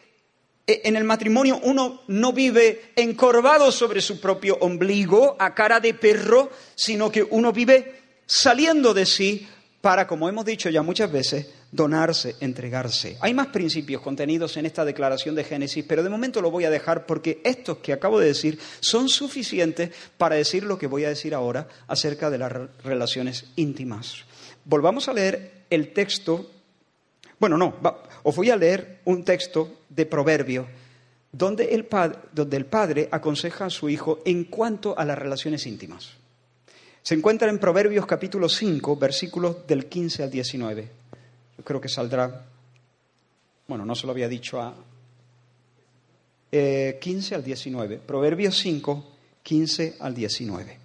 [0.67, 5.95] e, en el matrimonio uno no vive encorvado sobre su propio ombligo, a cara de
[5.95, 9.47] perro, sino que uno vive saliendo de sí
[9.81, 13.17] para, como hemos dicho ya muchas veces, donarse, entregarse.
[13.21, 16.71] Hay más principios contenidos en esta declaración de Génesis, pero de momento lo voy a
[16.71, 21.09] dejar porque estos que acabo de decir son suficientes para decir lo que voy a
[21.09, 22.53] decir ahora acerca de las
[22.85, 24.25] relaciones íntimas.
[24.65, 26.51] Volvamos a leer el texto,
[27.41, 27.75] bueno, no,
[28.23, 30.69] os voy a leer un texto de Proverbio
[31.33, 31.89] donde el,
[32.33, 36.11] donde el padre aconseja a su hijo en cuanto a las relaciones íntimas.
[37.03, 41.02] Se encuentra en Proverbios capítulo 5, versículos del 15 al 19.
[41.57, 42.47] Yo creo que saldrá,
[43.69, 44.75] bueno, no se lo había dicho a
[46.51, 47.99] 15 eh, al 19.
[47.99, 49.13] Proverbios 5,
[49.43, 50.79] 15 al 19.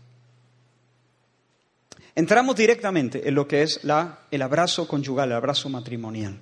[2.16, 6.40] Entramos directamente en lo que es la, el abrazo conyugal, el abrazo matrimonial.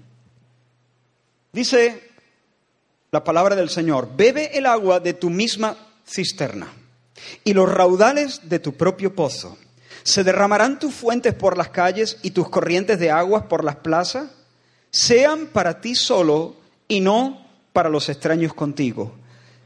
[1.52, 2.12] Dice
[3.12, 6.72] la palabra del Señor, bebe el agua de tu misma cisterna
[7.44, 9.58] y los raudales de tu propio pozo
[10.06, 14.30] ¿Se derramarán tus fuentes por las calles y tus corrientes de aguas por las plazas?
[14.92, 16.56] Sean para ti solo
[16.88, 19.16] y no para los extraños contigo.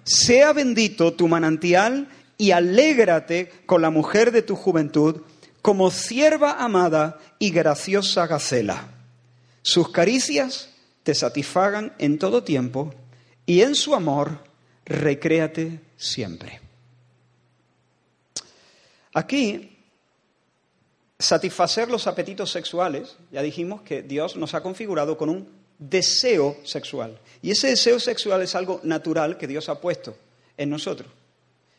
[0.06, 5.24] Sea bendito tu manantial y alégrate con la mujer de tu juventud,
[5.62, 8.88] como sierva amada y graciosa gacela.
[9.62, 10.70] Sus caricias
[11.04, 12.94] te satisfagan en todo tiempo
[13.46, 14.42] y en su amor
[14.86, 16.62] recréate siempre.
[19.14, 19.79] Aquí
[21.20, 27.20] satisfacer los apetitos sexuales, ya dijimos que Dios nos ha configurado con un deseo sexual.
[27.42, 30.16] Y ese deseo sexual es algo natural que Dios ha puesto
[30.58, 31.10] en nosotros.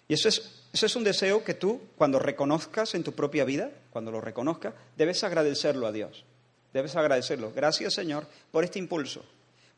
[0.09, 3.71] Y eso es, eso es un deseo que tú, cuando reconozcas en tu propia vida,
[3.91, 6.25] cuando lo reconozcas, debes agradecerlo a Dios.
[6.73, 7.53] Debes agradecerlo.
[7.55, 9.25] Gracias, Señor, por este impulso.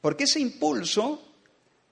[0.00, 1.22] Porque ese impulso,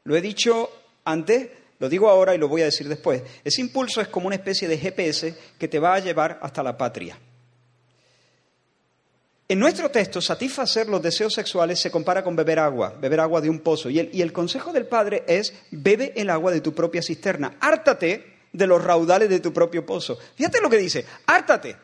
[0.04, 0.70] lo he dicho
[1.04, 4.36] antes, lo digo ahora y lo voy a decir después, ese impulso es como una
[4.36, 7.18] especie de GPS que te va a llevar hasta la patria.
[9.50, 13.50] En nuestro texto, satisfacer los deseos sexuales se compara con beber agua, beber agua de
[13.50, 13.90] un pozo.
[13.90, 18.66] Y el, consejo del Padre es, bebe el agua de tu propia cisterna, hártate de
[18.68, 20.16] los raudales de tu propio pozo.
[20.36, 21.76] Fíjate lo que dice, hártate.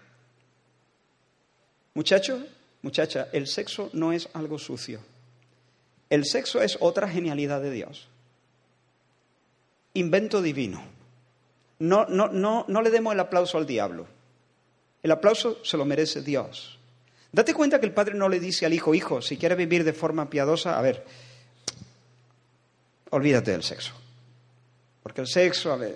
[1.95, 2.41] Muchacho,
[2.83, 5.01] muchacha, el sexo no es algo sucio.
[6.09, 8.07] El sexo es otra genialidad de Dios.
[9.95, 10.85] Invento divino.
[11.81, 14.07] No, no, no, no le demos el aplauso al diablo.
[15.03, 16.76] El aplauso se lo merece Dios.
[17.37, 19.93] Date cuenta que el padre no le dice al hijo, hijo, si quieres vivir de
[19.93, 21.05] forma piadosa, a ver,
[23.11, 23.93] olvídate del sexo.
[25.03, 25.95] Porque el sexo, a ver,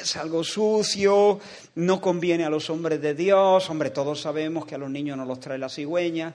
[0.00, 1.40] es algo sucio,
[1.74, 3.68] no conviene a los hombres de Dios.
[3.68, 6.32] Hombre, todos sabemos que a los niños no los trae la cigüeña,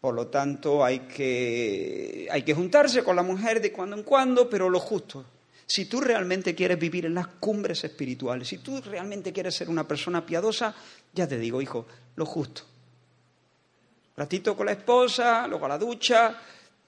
[0.00, 4.50] por lo tanto hay que, hay que juntarse con la mujer de cuando en cuando,
[4.50, 5.24] pero lo justo.
[5.66, 9.86] Si tú realmente quieres vivir en las cumbres espirituales, si tú realmente quieres ser una
[9.86, 10.74] persona piadosa,
[11.14, 12.71] ya te digo, hijo, lo justo
[14.16, 16.38] ratito con la esposa, luego a la ducha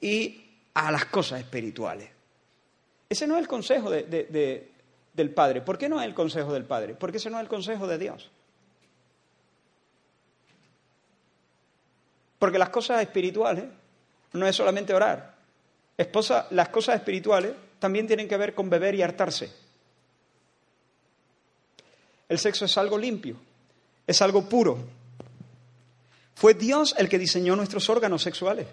[0.00, 2.10] y a las cosas espirituales.
[3.08, 5.60] Ese no es el consejo del Padre.
[5.60, 6.94] ¿Por qué no es el consejo del Padre?
[6.94, 8.30] Porque ese no es el consejo de Dios.
[12.38, 13.64] Porque las cosas espirituales
[14.32, 15.34] no es solamente orar.
[15.96, 19.50] Esposa, las cosas espirituales también tienen que ver con beber y hartarse.
[22.28, 23.36] El sexo es algo limpio,
[24.06, 24.78] es algo puro,
[26.34, 28.66] fue Dios el que diseñó nuestros órganos sexuales.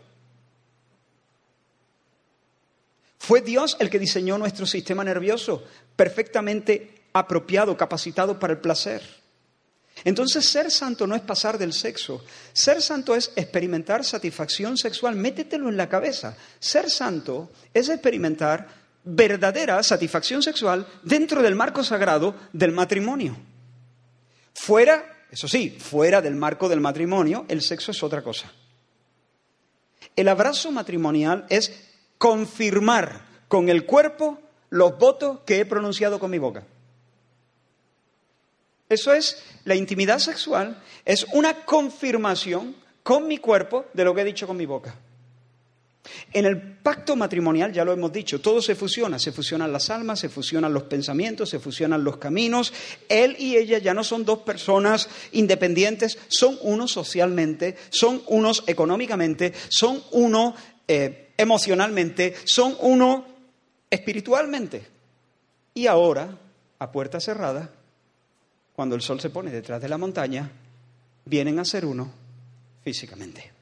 [3.17, 5.63] Fue Dios el que diseñó nuestro sistema nervioso,
[5.95, 9.01] perfectamente apropiado, capacitado para el placer.
[10.03, 12.23] Entonces, ser santo no es pasar del sexo.
[12.53, 15.15] Ser santo es experimentar satisfacción sexual.
[15.15, 16.35] Métetelo en la cabeza.
[16.59, 18.67] Ser santo es experimentar
[19.03, 23.37] verdadera satisfacción sexual dentro del marco sagrado del matrimonio.
[24.53, 28.51] Fuera eso sí, fuera del marco del matrimonio, el sexo es otra cosa.
[30.15, 34.39] El abrazo matrimonial es confirmar con el cuerpo
[34.69, 36.65] los votos que he pronunciado con mi boca.
[38.89, 44.25] Eso es, la intimidad sexual es una confirmación con mi cuerpo de lo que he
[44.25, 44.93] dicho con mi boca.
[46.33, 50.19] En el pacto matrimonial, ya lo hemos dicho, todo se fusiona, se fusionan las almas,
[50.19, 52.73] se fusionan los pensamientos, se fusionan los caminos.
[53.07, 59.53] Él y ella ya no son dos personas independientes, son uno socialmente, son unos económicamente,
[59.69, 60.55] son uno
[60.87, 63.25] eh, emocionalmente, son uno
[63.89, 64.87] espiritualmente.
[65.73, 66.37] Y ahora,
[66.79, 67.71] a puerta cerrada,
[68.73, 70.49] cuando el sol se pone detrás de la montaña,
[71.25, 72.11] vienen a ser uno
[72.83, 73.60] físicamente.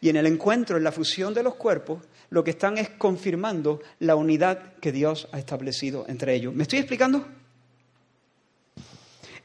[0.00, 3.80] Y en el encuentro, en la fusión de los cuerpos, lo que están es confirmando
[3.98, 6.54] la unidad que Dios ha establecido entre ellos.
[6.54, 7.26] ¿Me estoy explicando?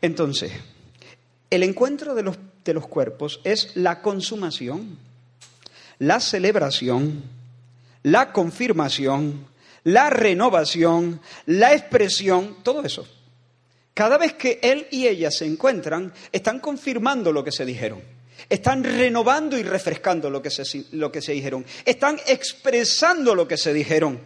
[0.02, 0.52] Entonces,
[1.50, 4.98] el encuentro de los, de los cuerpos es la consumación,
[6.00, 7.24] la celebración,
[8.04, 9.48] la confirmación,
[9.84, 13.08] la renovación, la expresión, todo eso.
[13.94, 18.17] Cada vez que él y ella se encuentran, están confirmando lo que se dijeron.
[18.50, 21.66] Están renovando y refrescando lo que, se, lo que se dijeron.
[21.86, 24.20] Están expresando lo que se dijeron.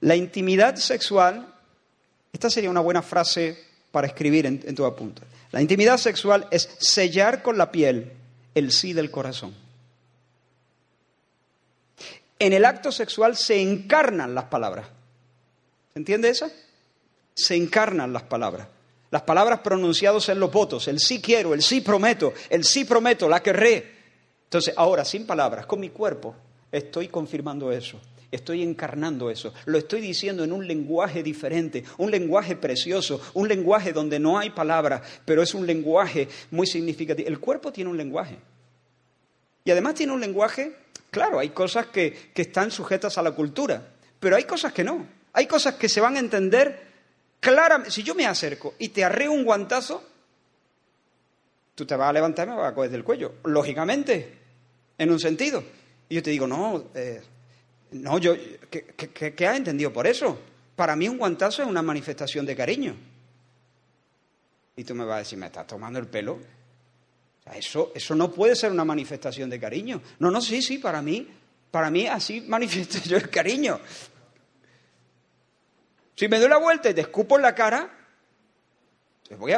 [0.00, 1.54] La intimidad sexual,
[2.32, 3.58] esta sería una buena frase
[3.90, 5.22] para escribir en, en tu apunte.
[5.50, 8.12] La intimidad sexual es sellar con la piel
[8.54, 9.54] el sí del corazón.
[12.38, 14.86] En el acto sexual se encarnan las palabras.
[15.92, 16.50] ¿Se entiende eso?
[17.34, 18.68] Se encarnan las palabras.
[19.10, 23.28] Las palabras pronunciadas en los votos, el sí quiero, el sí prometo, el sí prometo,
[23.28, 23.96] la querré.
[24.44, 26.34] Entonces, ahora, sin palabras, con mi cuerpo,
[26.70, 27.98] estoy confirmando eso,
[28.30, 33.94] estoy encarnando eso, lo estoy diciendo en un lenguaje diferente, un lenguaje precioso, un lenguaje
[33.94, 37.28] donde no hay palabras, pero es un lenguaje muy significativo.
[37.28, 38.36] El cuerpo tiene un lenguaje.
[39.64, 40.76] Y además tiene un lenguaje,
[41.10, 43.86] claro, hay cosas que, que están sujetas a la cultura,
[44.20, 45.06] pero hay cosas que no.
[45.32, 46.87] Hay cosas que se van a entender
[47.40, 50.02] claramente, si yo me acerco y te arreo un guantazo,
[51.74, 54.38] tú te vas a levantar y me vas a coger del cuello, lógicamente,
[54.98, 55.62] en un sentido.
[56.08, 57.22] Y yo te digo, no, eh,
[57.92, 58.34] no, yo,
[58.70, 58.84] ¿qué,
[59.34, 60.38] qué, has entendido por eso?
[60.74, 62.96] Para mí un guantazo es una manifestación de cariño.
[64.76, 66.38] Y tú me vas a decir, ¿me estás tomando el pelo?
[67.54, 70.02] eso, eso no puede ser una manifestación de cariño.
[70.18, 71.26] No, no, sí, sí, para mí,
[71.70, 73.80] para mí así manifiesto yo el cariño.
[76.18, 77.88] Si me doy la vuelta y te escupo en la cara,
[79.38, 79.54] voy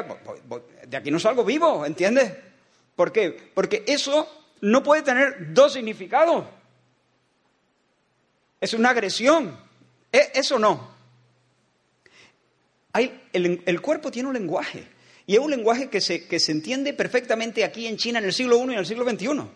[0.87, 2.35] de aquí no salgo vivo, ¿entiendes?
[2.95, 3.51] ¿Por qué?
[3.55, 4.29] Porque eso
[4.61, 6.45] no puede tener dos significados.
[8.61, 9.59] Es una agresión.
[10.13, 10.91] E, eso no.
[12.93, 14.87] Hay, el, el, cuerpo tiene un lenguaje.
[15.25, 18.35] Y es un lenguaje que se, que se entiende perfectamente aquí en China en el
[18.35, 19.49] siglo I y en el siglo XXI.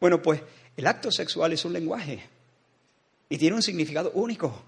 [0.00, 0.42] Bueno, pues
[0.76, 2.28] el acto sexual es un lenguaje.
[3.28, 4.64] Y tiene un significado único.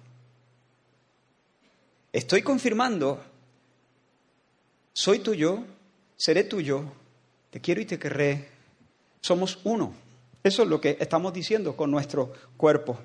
[2.13, 3.25] Estoy confirmando,
[4.93, 5.65] soy tuyo,
[6.15, 6.85] seré tuyo,
[7.51, 8.51] te quiero y te querré,
[9.23, 9.95] somos uno.
[10.43, 12.99] Eso es lo que estamos diciendo con nuestro cuerpo.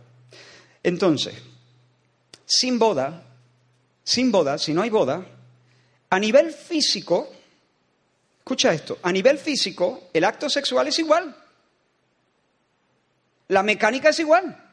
[0.83, 1.35] Entonces,
[2.45, 3.23] sin boda,
[4.03, 5.25] sin boda, si no hay boda,
[6.09, 7.29] a nivel físico,
[8.39, 11.35] escucha esto, a nivel físico el acto sexual es igual.
[13.49, 14.63] La mecánica es igual.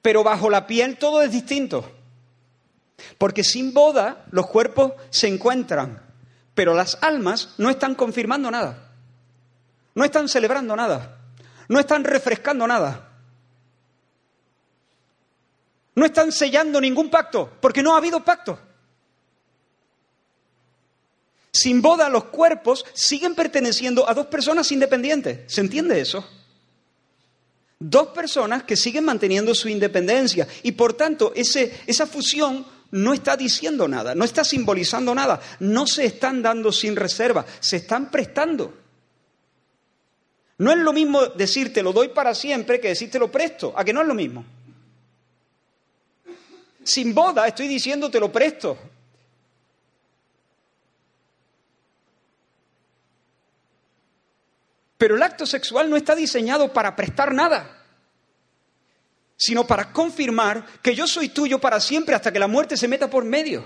[0.00, 1.97] Pero bajo la piel todo es distinto.
[3.16, 6.02] Porque sin boda los cuerpos se encuentran,
[6.54, 8.92] pero las almas no están confirmando nada,
[9.94, 11.18] no están celebrando nada,
[11.68, 13.08] no están refrescando nada,
[15.94, 18.58] no están sellando ningún pacto, porque no ha habido pacto.
[21.52, 25.52] Sin boda los cuerpos siguen perteneciendo a dos personas independientes.
[25.52, 26.24] ¿Se entiende eso?
[27.80, 33.36] Dos personas que siguen manteniendo su independencia y por tanto ese, esa fusión no está
[33.36, 38.74] diciendo nada, no está simbolizando nada, no se están dando sin reserva, se están prestando.
[40.58, 43.72] No es lo mismo decir te lo doy para siempre que decir te lo presto,
[43.76, 44.44] a que no es lo mismo.
[46.82, 48.78] Sin boda estoy diciendo te lo presto.
[54.96, 57.77] Pero el acto sexual no está diseñado para prestar nada
[59.38, 63.08] sino para confirmar que yo soy tuyo para siempre hasta que la muerte se meta
[63.08, 63.64] por medio.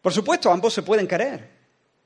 [0.00, 1.50] Por supuesto, ambos se pueden querer.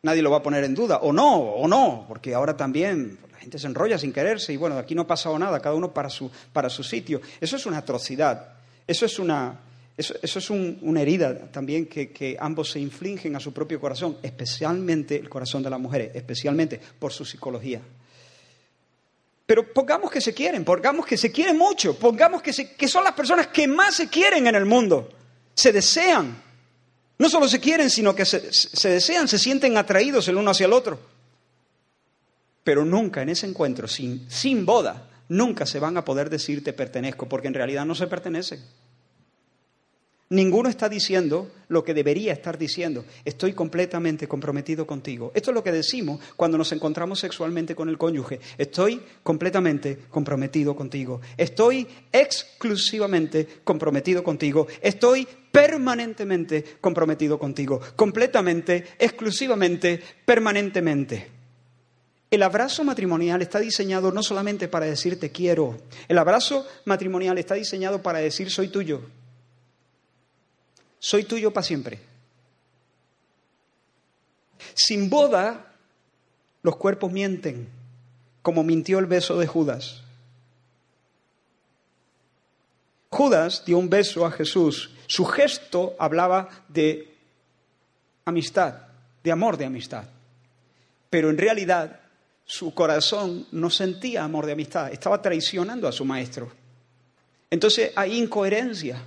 [0.03, 0.99] Nadie lo va a poner en duda.
[1.03, 4.77] O no, o no, porque ahora también la gente se enrolla sin quererse y bueno,
[4.77, 7.21] aquí no ha pasado nada, cada uno para su, para su sitio.
[7.41, 8.55] Eso es una atrocidad.
[8.87, 9.61] Eso es una,
[10.01, 15.29] Eso, es una herida también que, ambos se infligen a su propio corazón, especialmente el
[15.29, 17.83] corazón de las mujeres, especialmente por su psicología.
[19.45, 23.13] Pero pongamos que se quieren, pongamos que se quieren mucho, pongamos que, que son las
[23.13, 25.11] personas que más se quieren en el mundo,
[25.53, 26.43] se desean.
[27.19, 30.65] No solo se quieren, sino que se, se desean, se sienten atraídos el uno hacia
[30.65, 30.99] el otro.
[32.65, 36.73] Pero nunca en ese encuentro, sin, sin boda, nunca se van a poder decir te
[36.73, 38.65] pertenezco, porque en realidad no se pertenecen.
[40.33, 43.05] Ninguno está diciendo lo que debería estar diciendo.
[43.25, 45.33] Estoy completamente comprometido contigo.
[45.35, 48.39] Esto es lo que decimos cuando nos encontramos sexualmente con el cónyuge.
[48.57, 51.21] Estoy completamente comprometido contigo.
[51.37, 54.69] Estoy exclusivamente comprometido contigo.
[54.81, 57.81] Estoy permanentemente comprometido contigo.
[57.97, 61.27] Completamente, exclusivamente, permanentemente.
[62.31, 65.77] El abrazo matrimonial está diseñado no solamente para decir te quiero.
[66.07, 69.19] El abrazo matrimonial está diseñado para decir soy tuyo
[71.01, 71.99] soy tuyo para siempre.
[74.75, 75.73] Sin boda,
[76.63, 77.69] los cuerpos mienten,
[78.43, 80.03] como mintió el beso de Judas.
[83.09, 84.91] Judas dio un beso a Jesús.
[85.09, 87.13] Su gesto hablaba de
[88.25, 88.75] amistad,
[89.25, 90.05] de amor de amistad.
[91.09, 92.01] Pero en realidad
[92.45, 96.51] su corazón no sentía amor de amistad, estaba traicionando a su maestro.
[97.51, 99.03] Entonces hay incoherencia.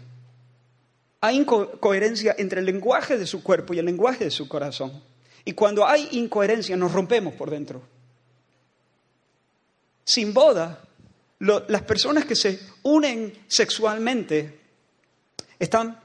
[1.24, 5.02] Hay incoherencia entre el lenguaje de su cuerpo y el lenguaje de su corazón.
[5.46, 7.82] Y cuando hay incoherencia nos rompemos por dentro.
[10.04, 10.84] Sin boda,
[11.40, 14.60] las personas que se unen sexualmente
[15.58, 15.98] están,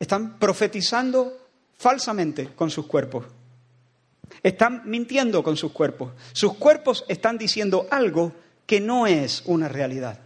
[0.00, 3.24] están profetizando falsamente con sus cuerpos.
[4.42, 6.10] Están mintiendo con sus cuerpos.
[6.32, 8.32] Sus cuerpos están diciendo algo
[8.66, 10.18] que no es una realidad.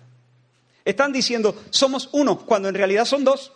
[0.83, 3.53] Están diciendo, somos uno, cuando en realidad son dos.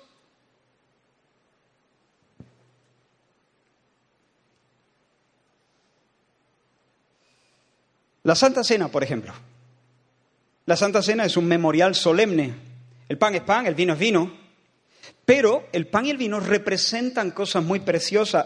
[8.27, 9.33] La Santa Cena, por ejemplo.
[10.65, 12.53] La Santa Cena es un memorial solemne.
[13.09, 14.37] El pan es pan, el vino es vino.
[15.25, 18.45] Pero el pan y el vino representan cosas muy preciosas,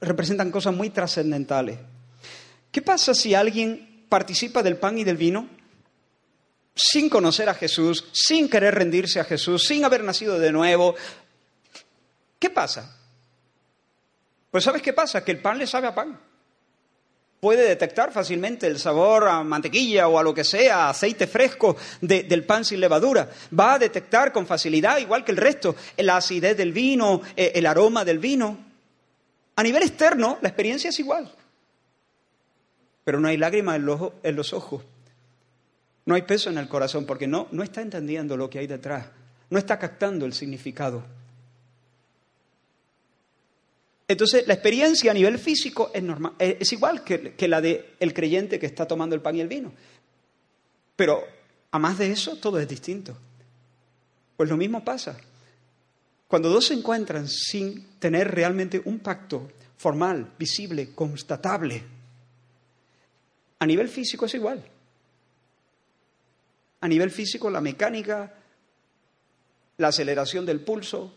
[0.00, 1.78] representan cosas muy trascendentales.
[2.72, 5.46] ¿Qué pasa si alguien participa del pan y del vino
[6.74, 10.94] sin conocer a Jesús, sin querer rendirse a Jesús, sin haber nacido de nuevo?
[12.38, 12.96] ¿Qué pasa?
[14.50, 15.22] Pues ¿sabes qué pasa?
[15.22, 16.27] Que el pan le sabe a pan
[17.40, 22.44] puede detectar fácilmente el sabor a mantequilla o a lo que sea, aceite fresco del
[22.44, 23.30] pan sin levadura.
[23.58, 27.66] Va a detectar con facilidad, igual que el resto, la acidez del vino, eh, el
[27.66, 28.58] aroma del vino.
[29.56, 31.32] A nivel externo, la experiencia es igual.
[33.04, 34.82] Pero no hay lágrimas en los, en los ojos.
[36.04, 39.06] No hay peso en el corazón porque no, no está entendiendo lo que hay detrás.
[39.50, 41.04] No está captando el significado.
[44.10, 48.58] Entonces, la experiencia a nivel físico es, normal, eh, es igual que, la del creyente
[48.58, 49.70] que está tomando el pan y el vino.
[50.96, 51.22] Pero,
[51.70, 53.14] a más de eso, todo es distinto.
[54.34, 55.18] Pues lo mismo pasa.
[56.26, 61.84] Cuando dos se encuentran sin tener realmente un pacto formal, visible, constatable,
[63.58, 64.64] a nivel físico es igual.
[66.80, 68.34] A nivel físico, la mecánica,
[69.76, 71.12] la aceleración del pulso,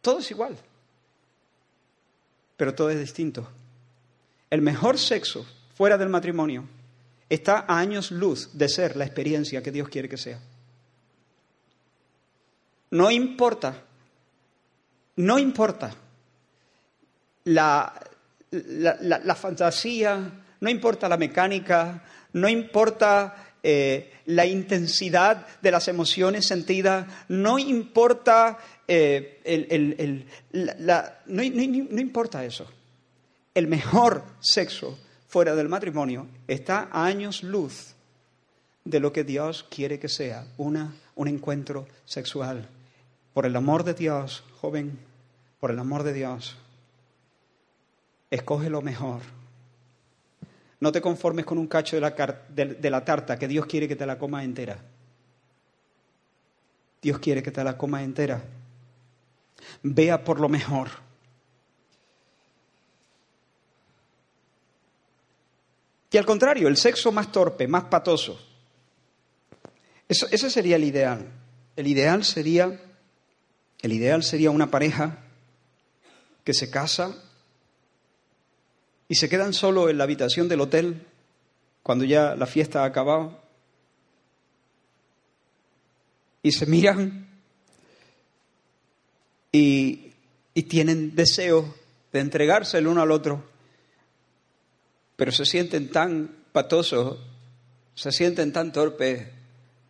[0.00, 0.58] todo es igual
[2.56, 3.48] pero todo es distinto.
[4.50, 6.64] El mejor sexo fuera del matrimonio
[7.28, 10.38] está a años luz de ser la experiencia que Dios quiere que sea.
[12.90, 13.82] No importa,
[15.16, 15.94] no importa
[17.44, 17.92] la,
[18.50, 22.02] la, fantasía, no importa la mecánica,
[22.34, 30.26] no importa eh, la intensidad de las emociones sentidas, no importa eh, el,
[31.26, 32.66] no, importa eso.
[33.54, 34.98] El mejor sexo
[35.28, 37.94] fuera del matrimonio está a años luz
[38.84, 42.68] de lo que Dios quiere que sea, una, un encuentro sexual.
[43.32, 44.98] Por el amor de Dios, joven,
[45.58, 46.58] por el amor de Dios,
[48.30, 49.22] escoge lo mejor.
[50.84, 52.10] No te conformes con un cacho de la,
[52.50, 54.76] de la tarta, que Dios quiere que te la coma entera.
[57.00, 58.44] Dios quiere que te la coma entera
[59.82, 60.88] vea por lo mejor.
[66.10, 68.40] Y al contrario, el sexo más torpe, más patoso.
[70.08, 71.28] Ese sería el ideal.
[71.76, 72.80] El ideal sería,
[73.80, 75.24] el ideal sería una pareja
[76.44, 77.16] que se casa
[79.08, 81.06] y se quedan solo en la habitación del hotel
[81.82, 83.40] cuando ya la fiesta ha acabado
[86.42, 87.28] y se miran
[89.52, 90.12] y,
[90.54, 91.74] y tienen deseo
[92.12, 93.44] de entregarse el uno al otro,
[95.16, 97.18] pero se sienten tan patosos,
[97.94, 99.28] se sienten tan torpes,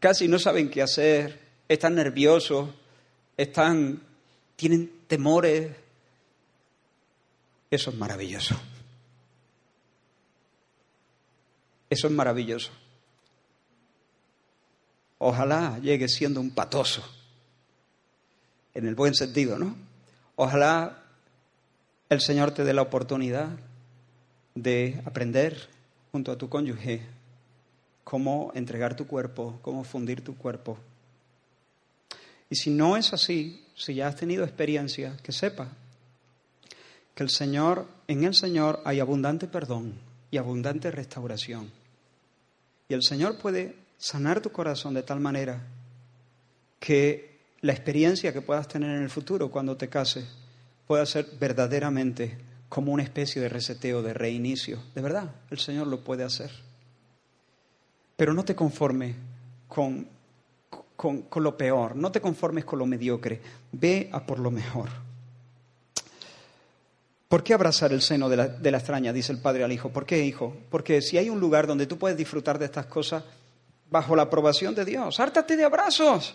[0.00, 2.70] casi no saben qué hacer, están nerviosos,
[3.36, 4.02] están,
[4.56, 5.70] tienen temores.
[7.70, 8.54] Eso es maravilloso.
[11.94, 12.72] Eso es maravilloso.
[15.18, 17.04] Ojalá llegue siendo un patoso,
[18.74, 19.76] en el buen sentido, ¿no?
[20.34, 21.04] Ojalá
[22.08, 23.48] el Señor te dé la oportunidad
[24.56, 25.68] de aprender
[26.10, 27.06] junto a tu cónyuge
[28.02, 30.76] cómo entregar tu cuerpo, cómo fundir tu cuerpo.
[32.50, 35.68] Y si no es así, si ya has tenido experiencia, que sepa
[37.14, 39.94] que el Señor, en el Señor hay abundante perdón
[40.32, 41.83] y abundante restauración.
[42.88, 45.66] Y el Señor puede sanar tu corazón de tal manera
[46.78, 50.26] que la experiencia que puedas tener en el futuro cuando te cases
[50.86, 52.36] pueda ser verdaderamente
[52.68, 54.82] como una especie de reseteo, de reinicio.
[54.94, 56.50] De verdad, el Señor lo puede hacer.
[58.16, 59.16] Pero no te conformes
[59.68, 60.06] con,
[60.96, 63.40] con, lo peor, no te conformes con lo mediocre,
[63.72, 64.90] ve a por lo mejor.
[67.28, 69.12] ¿Por qué abrazar el seno de la, de la, extraña?
[69.12, 69.90] Dice el padre al hijo.
[69.90, 70.56] ¿Por qué, hijo?
[70.70, 73.24] Porque si hay un lugar donde tú puedes disfrutar de estas cosas
[73.90, 76.34] bajo la aprobación de Dios, hártate de abrazos,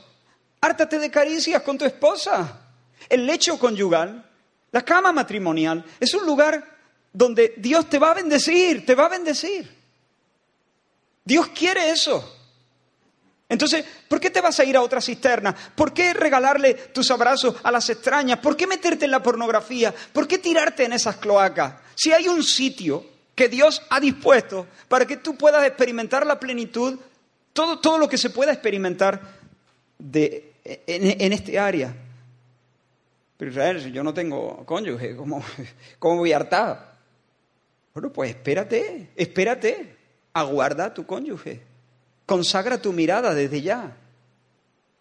[0.62, 2.62] hártate de caricias con tu esposa.
[3.08, 4.26] El lecho conyugal,
[4.72, 6.64] la cama matrimonial, es un lugar
[7.14, 9.70] donde Dios te va a bendecir, te va a bendecir.
[11.24, 12.39] Dios quiere eso.
[13.50, 15.56] Entonces, ¿por qué te vas a ir a otra cisterna?
[15.76, 18.38] ¿Por qué regalarle tus abrazos a las extrañas?
[18.38, 19.93] ¿Por qué meterte en la pornografía?
[20.14, 21.74] ¿Por qué tirarte en esas cloacas?
[21.95, 27.00] Si hay un sitio que Dios ha dispuesto para que tú puedas experimentar la plenitud,
[27.52, 29.20] todo, todo lo que se pueda experimentar
[29.97, 31.95] de, en, este área.
[33.36, 35.43] Pero Israel, si yo no tengo cónyuge, ¿cómo,
[36.00, 36.97] cómo voy a hartar?
[37.95, 39.95] Bueno, pues espérate, espérate,
[40.34, 41.68] aguarda a tu cónyuge.
[42.30, 43.97] Consagra tu mirada desde ya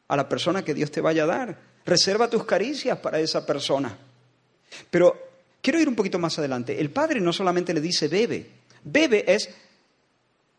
[0.09, 1.59] a la persona que Dios te vaya a dar.
[1.85, 3.95] Reserva tus caricias para esa persona.
[4.89, 5.15] Pero
[5.61, 6.81] quiero ir un poquito más adelante.
[6.81, 8.51] El padre no solamente le dice bebe.
[8.83, 9.51] Bebe es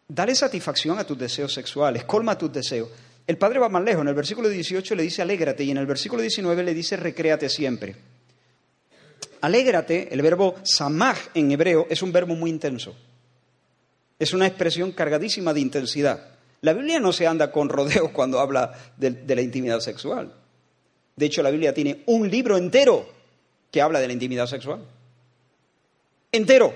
[0.08, 2.88] dale satisfacción a tus deseos sexuales, colma tus deseos.
[3.26, 4.04] El padre va más lejos.
[4.04, 7.50] En el versículo 18 le dice alégrate y en el versículo 19 le dice recréate
[7.50, 7.96] siempre.
[9.42, 12.96] Alégrate, el verbo samaj en hebreo, es un verbo muy intenso.
[14.20, 16.39] Es una expresión cargadísima de intensidad.
[16.62, 20.34] La Biblia no se anda con rodeos cuando habla de, la intimidad sexual.
[21.16, 23.08] De hecho, la Biblia tiene un libro entero
[23.72, 24.86] que habla de la intimidad sexual.
[26.32, 26.74] Entero.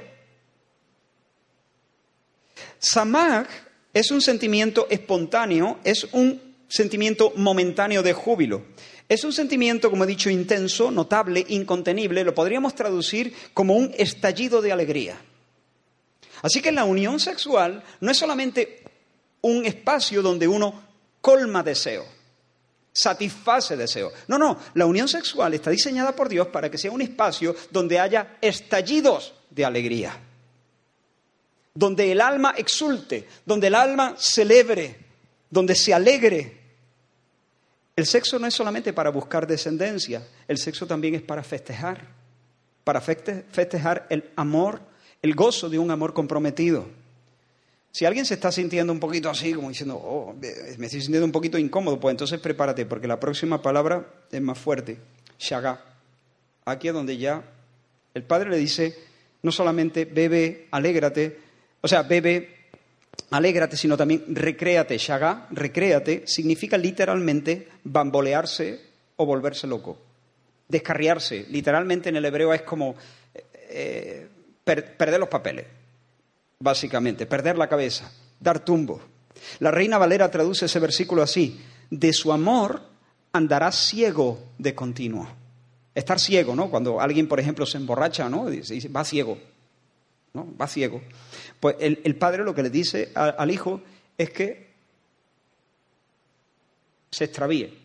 [2.80, 3.48] Samaj
[3.94, 8.64] es un sentimiento espontáneo, es un sentimiento momentáneo de júbilo.
[9.08, 12.24] Es un sentimiento, como he dicho, intenso, notable, incontenible.
[12.24, 15.18] Lo podríamos traducir como un estallido de alegría.
[16.42, 18.83] Así que la unión sexual no es solamente
[19.44, 20.82] un espacio donde uno
[21.22, 22.06] colma deseo,
[22.92, 24.12] satisface deseo.
[24.28, 28.00] No, no, la unión sexual está diseñada por Dios para que sea un espacio donde
[28.00, 30.18] haya estallidos de alegría,
[31.74, 34.98] donde el alma exulte, donde el alma celebre,
[35.50, 36.62] donde se alegre.
[37.96, 42.08] El sexo no es solamente para buscar descendencia, el sexo también es para festejar,
[42.84, 44.82] para festejar el amor,
[45.22, 47.03] el gozo de un amor comprometido.
[47.94, 50.34] Si alguien se está sintiendo un poquito así, como diciendo, oh,
[50.80, 54.58] me estoy sintiendo un poquito incómodo, pues entonces prepárate, porque la próxima palabra es más
[54.58, 54.98] fuerte.
[55.38, 55.80] Shaga.
[56.66, 57.44] Aquí es donde ya
[58.16, 58.98] el padre le dice,
[59.44, 61.38] no solamente bebe, alégrate,
[61.82, 62.72] o sea, bebe,
[63.30, 64.98] alégrate, sino también recréate.
[64.98, 68.80] Shaga, recréate, significa literalmente bambolearse
[69.18, 70.00] o volverse loco.
[70.68, 71.46] Descarriarse.
[71.48, 72.96] Literalmente en el hebreo es como
[73.36, 74.28] eh, eh,
[74.66, 75.83] perder los papeles
[76.60, 79.02] básicamente, perder la cabeza, dar tumbo.
[79.60, 82.82] La reina Valera traduce ese versículo así, de su amor
[83.32, 85.28] andará ciego de continuo.
[85.94, 86.70] Estar ciego, ¿no?
[86.70, 88.50] Cuando alguien, por ejemplo, se emborracha, ¿no?
[88.50, 89.38] Dice, va ciego,
[90.34, 90.56] ¿no?
[90.60, 91.02] Va ciego.
[91.60, 93.82] Pues el, padre lo que le dice al hijo
[94.18, 94.74] es que
[97.12, 97.78] se extravíe.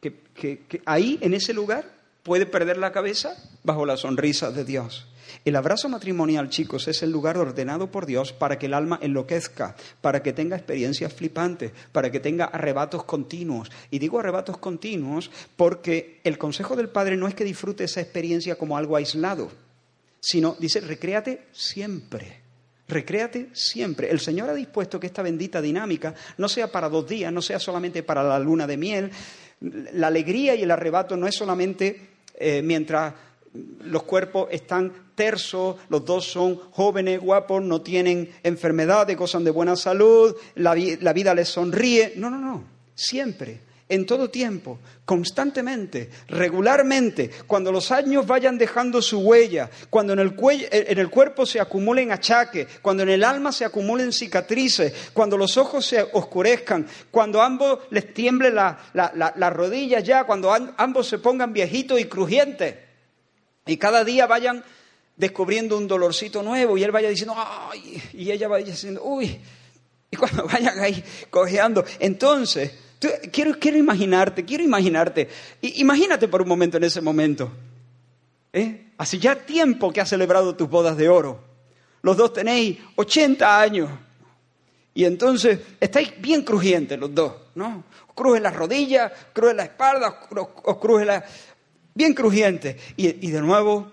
[0.00, 5.06] que ahí, en ese lugar, puede perder la cabeza bajo la sonrisa de Dios.
[5.44, 9.76] El abrazo matrimonial, chicos, es el lugar ordenado por Dios para que el alma enloquezca,
[10.00, 13.70] para que tenga experiencias flipantes, para que tenga arrebatos continuos.
[13.90, 18.56] Y digo arrebatos continuos porque el consejo del Padre no es que disfrute esa experiencia
[18.56, 19.50] como algo aislado,
[20.20, 22.40] sino dice, recréate siempre.
[22.88, 24.10] Recréate siempre.
[24.10, 27.60] El Señor ha dispuesto que esta bendita dinámica no sea para dos días, no sea
[27.60, 29.10] solamente para la luna de miel,
[29.60, 33.12] La alegría y el arrebato no es solamente eh, mientras
[33.52, 39.76] los cuerpos están tersos, los dos son jóvenes, guapos, no tienen enfermedades, gozan de buena
[39.76, 42.14] salud, la, vida les sonríe.
[42.16, 49.18] No, no, no, siempre en todo tiempo, constantemente, regularmente, cuando los años vayan dejando su
[49.18, 50.36] huella, cuando en el,
[50.70, 55.56] en el, cuerpo se acumulen achaques, cuando en el alma se acumulen cicatrices, cuando los
[55.56, 61.52] ojos se oscurezcan, cuando ambos les tiemble la, la, rodilla ya, cuando ambos se pongan
[61.52, 62.89] viejitos y crujientes,
[63.70, 64.64] y cada día vayan
[65.16, 68.02] descubriendo un dolorcito nuevo y él vaya diciendo, ¡ay!
[68.14, 69.40] Y ella vaya diciendo, ¡uy!
[70.10, 72.72] Y cuando vayan ahí cojeando, entonces
[73.32, 75.26] Quiero, quiero imaginarte, quiero imaginarte.
[75.62, 77.50] Imagínate por un momento en ese momento.
[78.52, 78.92] ¿eh?
[78.98, 81.40] Hace ya tiempo que has celebrado tus bodas de oro.
[82.02, 83.90] Los dos tenéis 80 años.
[84.92, 87.84] Y entonces estáis bien crujientes los dos, ¿no?
[88.08, 90.20] Os cruje las rodillas, cruje la espalda,
[90.64, 91.24] os cruje la...
[92.00, 92.76] Bien crujientes.
[92.96, 93.92] Y, y de nuevo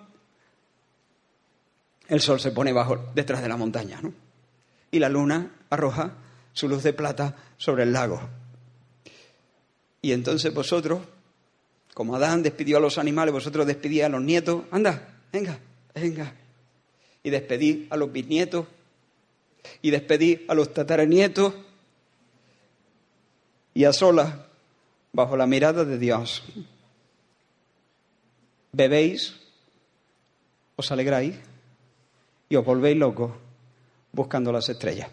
[2.08, 4.14] el sol se pone bajo detrás de la montaña, ¿no?
[4.92, 6.14] Y la luna arroja
[6.54, 8.22] su luz de plata sobre el lago.
[10.02, 11.02] Y entonces vosotros,
[11.94, 15.60] como Adán despidió a los animales, vosotros despedís a los nietos, anda, venga,
[15.94, 16.34] venga.
[17.24, 18.68] Y despedí a los bisnietos,
[19.82, 21.54] y despedí a los tataranietos,
[23.74, 24.34] y a solas,
[25.12, 26.42] bajo la mirada de Dios.
[28.72, 29.36] Bebéis,
[30.76, 31.36] os alegráis
[32.50, 33.32] y os volvéis locos
[34.12, 35.10] buscando las estrellas.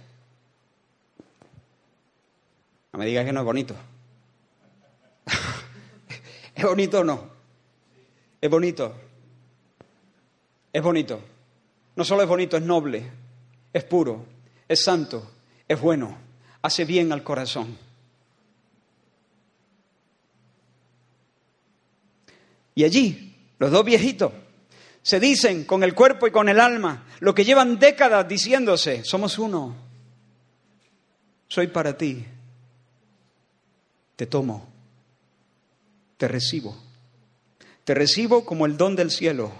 [2.93, 3.75] No me digas que no es bonito.
[6.55, 7.29] ¿Es bonito o no?
[8.41, 8.95] Es bonito.
[10.73, 11.21] Es bonito.
[11.97, 13.09] No solo es bonito, es noble,
[13.73, 14.27] es puro,
[14.67, 15.31] es santo,
[15.69, 16.17] es bueno,
[16.63, 17.79] hace bien al corazón.
[22.75, 23.34] Y allí,
[23.65, 24.33] los dos viejitos
[25.03, 29.39] se dicen con el cuerpo y con el alma lo que llevan décadas diciéndose, somos
[29.39, 29.75] uno,
[31.49, 32.25] soy para ti,
[34.17, 34.75] te tomo
[36.17, 36.77] te recibo.
[37.85, 39.53] Te recibo como el don del cielo,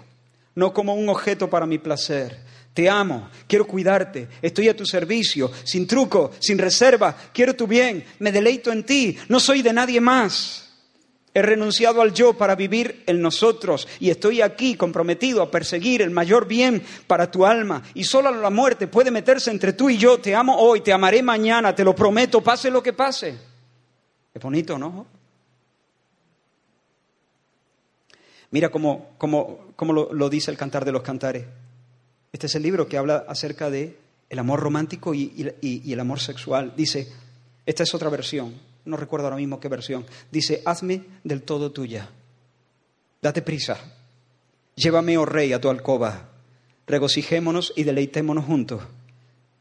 [0.55, 2.43] no como un objeto para mi placer.
[2.73, 8.03] Te amo, quiero cuidarte, estoy a tu servicio, sin truco, sin reserva, quiero tu bien,
[8.19, 10.64] me deleito en ti, no soy de nadie más.
[11.37, 16.09] He renunciado al yo para vivir en nosotros y estoy aquí comprometido a perseguir el
[16.09, 17.83] mayor bien para tu alma.
[17.93, 20.17] Y solo la muerte puede meterse entre tú y yo.
[20.17, 23.37] Te amo hoy, te amaré mañana, te lo prometo, pase lo que pase.
[24.33, 25.05] Es bonito, ¿no?
[28.51, 29.17] Mira cómo,
[30.13, 31.45] lo, dice el Cantar de los Cantares.
[32.31, 36.21] Este es el libro que habla acerca de el amor romántico y, y el amor
[36.21, 36.71] sexual.
[36.77, 37.11] Dice,
[37.65, 38.53] esta es otra versión,
[38.85, 40.05] no recuerdo ahora mismo qué versión.
[40.31, 42.09] Dice, hazme del todo tuya.
[43.21, 43.77] Date prisa.
[44.75, 46.29] Llévame, oh rey, a tu alcoba.
[46.87, 48.83] Regocijémonos y deleitémonos juntos.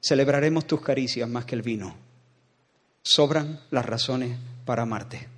[0.01, 1.97] Celebraremos tus caricias más que el vino.
[3.03, 5.29] Sobran las razones para amarte.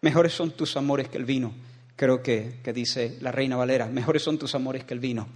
[0.00, 1.52] Mejores son tus amores que el vino.
[1.96, 5.26] Creo que, dice la reina Valera, mejores son tus amores que el vino.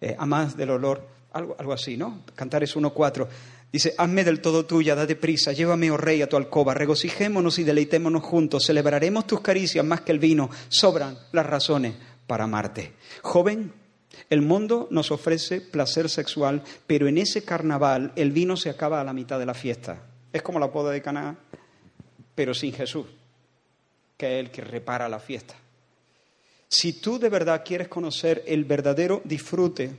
[0.00, 2.22] Eh, a más del olor, algo, algo así, ¿no?
[2.34, 3.28] Cantares 1.4.
[3.76, 7.62] Dice, hazme del todo tuya, date prisa, llévame, oh rey, a tu alcoba, regocijémonos y
[7.62, 11.94] deleitémonos juntos, celebraremos tus caricias más que el vino, sobran las razones
[12.26, 12.94] para amarte.
[13.20, 13.74] Joven,
[14.30, 19.04] el mundo nos ofrece placer sexual, pero en ese carnaval el vino se acaba a
[19.04, 20.06] la mitad de la fiesta.
[20.32, 21.36] Es como la poda de Caná,
[22.34, 23.04] pero sin Jesús
[24.16, 25.54] que es el que repara la fiesta.
[26.66, 29.94] Si tú de verdad quieres conocer el verdadero disfrute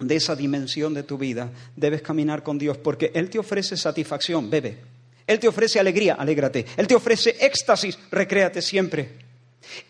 [0.00, 4.48] de esa dimensión de tu vida, debes caminar con Dios, porque Él te ofrece satisfacción,
[4.50, 4.78] bebe.
[5.26, 6.64] Él te ofrece alegría, alégrate.
[6.76, 9.10] Él te ofrece éxtasis, recréate siempre.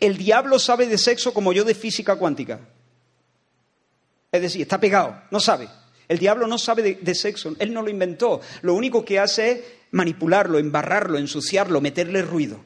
[0.01, 2.61] El diablo sabe de sexo como yo de física cuántica.
[4.33, 5.69] Es decir, está pegado, no sabe.
[6.09, 8.41] El diablo no sabe de, de, sexo, él no lo inventó.
[8.63, 9.61] Lo único que hace es
[9.93, 12.61] manipularlo, embarrarlo, ensuciarlo, meterle ruido.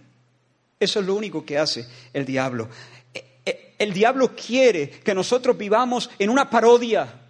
[0.80, 2.68] Eso es lo único que hace el diablo.
[3.12, 7.22] E, e, el diablo quiere que nosotros vivamos en una parodia,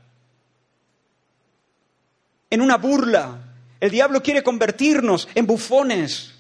[2.53, 3.39] en una burla.
[3.81, 6.35] El diablo quiere convertirnos en bufones,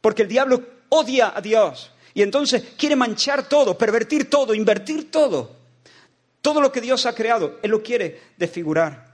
[0.00, 5.56] porque el diablo odia a Dios y entonces quiere manchar todo, pervertir todo, invertir todo.
[6.40, 9.10] Todo lo que Dios ha creado, Él lo quiere desfigurar.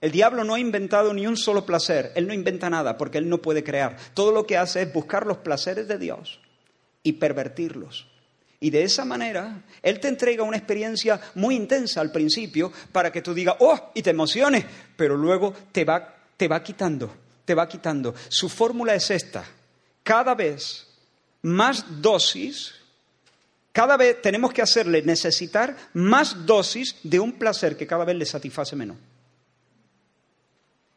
[0.00, 3.28] El diablo no ha inventado ni un solo placer, él no inventa nada porque él
[3.28, 3.96] no puede crear.
[4.14, 6.40] Todo lo que hace es buscar los placeres de Dios
[7.04, 8.08] y pervertirlos.
[8.62, 13.20] Y de esa manera, Él te entrega una experiencia muy intensa al principio para que
[13.20, 14.64] tú digas, oh, y te emociones,
[14.96, 17.12] pero luego te va, te va quitando,
[17.44, 18.14] te va quitando.
[18.28, 19.44] Su fórmula es esta.
[20.04, 20.86] Cada vez
[21.42, 22.72] más dosis,
[23.72, 28.26] cada vez tenemos que hacerle necesitar más dosis de un placer que cada vez le
[28.26, 28.96] satisface menos.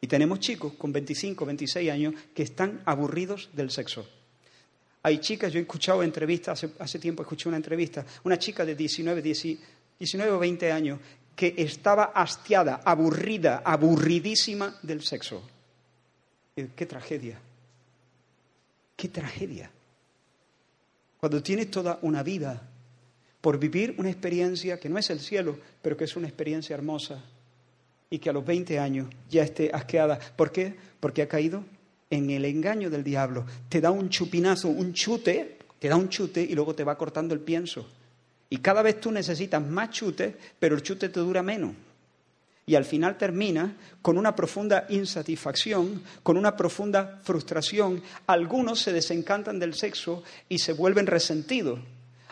[0.02, 4.08] Y tenemos chicos con 25, 26 años que están aburridos del sexo.
[5.06, 9.22] Hay chicas, yo he escuchado entrevistas, hace, tiempo escuché una entrevista, una chica de 19,
[9.22, 11.00] 19 o 20 años
[11.36, 15.48] que estaba hastiada, aburrida, aburridísima del sexo.
[16.56, 17.38] ¡Qué tragedia!
[18.96, 19.70] ¡Qué tragedia!
[21.20, 22.68] Cuando tienes toda una vida
[23.42, 27.24] por vivir una experiencia que no es el cielo, pero que es una experiencia hermosa
[28.10, 30.18] y que a los 20 años ya esté asqueada.
[30.36, 30.76] ¿Por qué?
[31.00, 31.64] Porque ha caído
[32.10, 33.46] en el engaño del diablo.
[33.70, 37.34] Te da un chupinazo, un chute, te da un chute y luego te va cortando
[37.34, 37.88] el pienso.
[38.50, 41.74] Y cada vez tú necesitas más chute, pero el chute te dura menos.
[42.68, 48.02] Y al final termina con una profunda insatisfacción, con una profunda frustración.
[48.26, 51.80] Algunos se desencantan del sexo y se vuelven resentidos.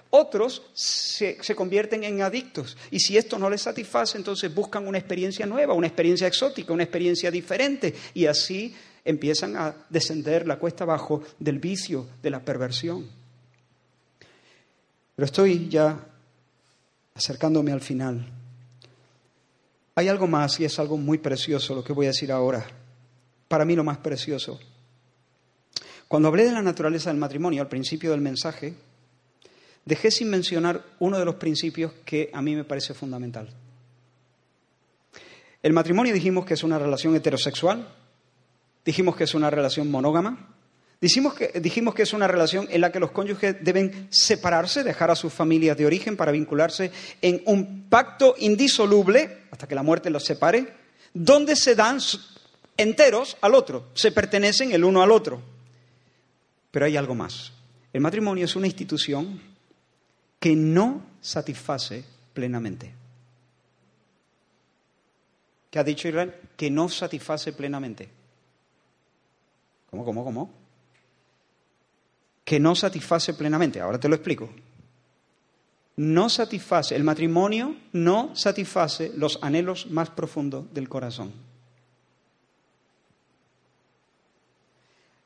[0.10, 5.00] Otros se, se, convierten en adictos y si esto no les satisface, entonces buscan una
[5.00, 10.84] experiencia nueva, una experiencia exótica, una experiencia diferente y así empiezan a descender la cuesta
[10.84, 13.08] abajo del vicio, de la perversión.
[15.16, 16.00] Pero estoy ya
[17.14, 18.26] acercándome al final.
[19.96, 22.66] Hay algo más y es algo muy precioso lo que voy a decir ahora.
[23.48, 24.60] Para mí lo más precioso.
[26.08, 28.74] Cuando hablé de la naturaleza del matrimonio al principio del mensaje,
[29.86, 33.50] dejé sin mencionar uno de los principios que a mí me parece fundamental.
[35.62, 37.88] El matrimonio dijimos que es una relación heterosexual,
[38.86, 40.54] dijimos que es una relación monógama,
[41.04, 45.34] Dijimos que, es una relación en la que los cónyuges deben separarse, dejar a sus
[45.34, 50.74] familias de origen para vincularse en un pacto indisoluble, hasta que la muerte los separe,
[51.14, 52.00] donde se dan
[52.78, 55.42] enteros al otro, se pertenecen el uno al otro.
[56.72, 57.52] Pero hay algo más.
[57.92, 59.42] El matrimonio es una institución
[60.40, 62.94] que no satisface plenamente.
[65.70, 66.34] ¿Qué ha dicho Israel?
[66.56, 68.23] Que no satisface plenamente.
[69.94, 70.64] ¿Cómo, cómo, cómo?
[72.44, 73.80] que no satisface plenamente.
[73.80, 74.50] Ahora te lo explico.
[75.96, 81.32] No satisface, el matrimonio no satisface los anhelos más profundos del corazón.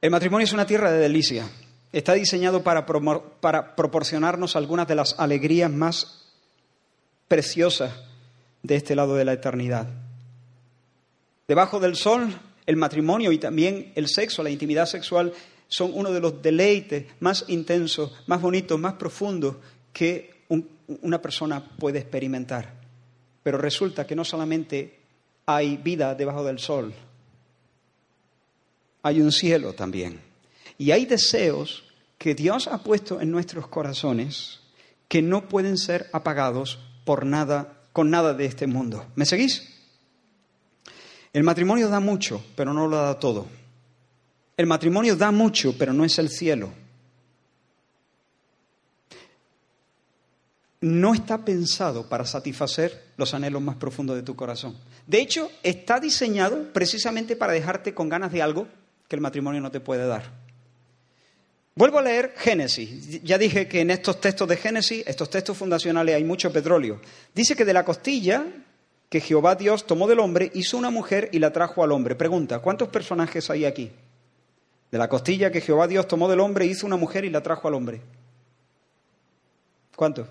[0.01, 1.49] El matrimonio es una tierra de delicia.
[1.91, 6.33] Está diseñado para, para proporcionarnos algunas de las alegrías más
[7.27, 7.93] preciosas
[8.61, 9.87] de este lado de la eternidad.
[11.47, 12.37] Debajo del sol,
[12.67, 15.33] el matrimonio y también el sexo, la intimidad sexual,
[15.67, 19.55] son uno de los deleites más intensos, más bonitos, más profundos
[19.91, 20.43] que
[21.01, 22.73] una persona puede experimentar.
[23.41, 24.99] Pero resulta que no solamente
[25.45, 26.93] hay vida debajo del sol,
[29.01, 30.19] hay un cielo también.
[30.77, 31.83] Y hay deseos
[32.17, 34.59] que Dios ha puesto en nuestros corazones
[35.07, 39.05] que no pueden ser apagados por nada, con nada de este mundo.
[39.15, 39.76] ¿Me seguís?
[41.37, 43.45] El matrimonio da mucho, pero no lo da todo.
[44.57, 46.71] El matrimonio da mucho, pero no es el cielo.
[50.81, 54.79] No está pensado para satisfacer los anhelos más profundos de tu corazón.
[55.05, 58.67] De hecho, está diseñado precisamente para dejarte con ganas de algo
[59.07, 60.23] que el matrimonio no te puede dar.
[61.75, 63.21] Vuelvo a leer Génesis.
[63.21, 66.99] Ya dije que en estos textos de Génesis, estos textos fundacionales, hay mucho petróleo.
[67.35, 68.43] Dice que de la costilla
[69.09, 72.15] que Jehová Dios tomó del hombre, hizo una mujer y la trajo al hombre.
[72.15, 73.91] Pregunta, ¿cuántos personajes hay aquí?
[74.91, 77.67] De la costilla que Jehová Dios tomó del hombre, hizo una mujer y la trajo
[77.67, 78.01] al hombre.
[79.95, 80.27] ¿Cuántos?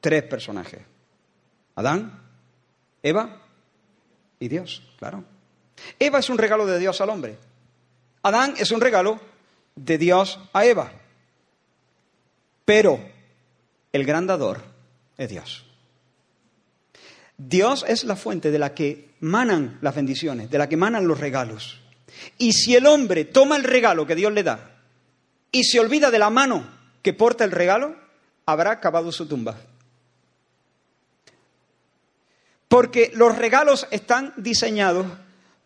[0.00, 0.80] Tres personajes.
[1.74, 2.22] Adán,
[3.02, 3.42] Eva
[4.40, 5.24] y Dios, claro.
[5.98, 7.38] Eva es un regalo de Dios al hombre.
[8.22, 9.20] Adán es un regalo
[9.76, 10.92] de Dios a Eva.
[12.64, 13.00] Pero
[13.92, 14.60] el gran dador
[15.16, 15.67] es Dios.
[17.38, 21.20] Dios es la fuente de la que manan las bendiciones, de la que manan los
[21.20, 21.80] regalos.
[22.36, 24.72] Y si el hombre toma el regalo que Dios le da
[25.52, 26.68] y se olvida de la mano
[27.00, 27.94] que porta el regalo,
[28.44, 29.56] habrá cavado su tumba.
[32.66, 35.06] Porque los regalos están diseñados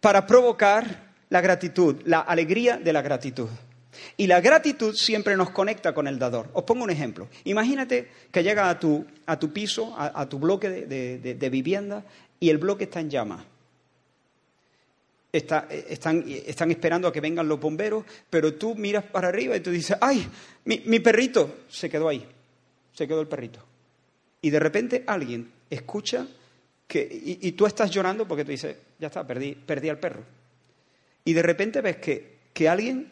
[0.01, 3.49] para provocar la gratitud, la alegría de la gratitud.
[4.17, 6.49] Y la gratitud siempre nos conecta con el dador.
[6.53, 7.29] Os pongo un ejemplo.
[7.45, 12.05] Imagínate que llega a tu, a tu piso, a, tu bloque de vivienda,
[12.41, 13.45] y el bloque está en llamas
[15.33, 15.67] están,
[16.29, 19.97] están, esperando a que vengan los bomberos, pero tú miras para arriba y tú dices,
[20.01, 20.29] ay,
[20.65, 22.25] mi, perrito se quedó ahí,
[22.93, 23.61] se quedó el perrito.
[24.43, 26.27] Y de repente alguien escucha
[26.87, 30.23] que, y, tú estás llorando porque tú dices, ya está, perdí, perdí al perro.
[31.25, 33.11] y de repente ves que, que alguien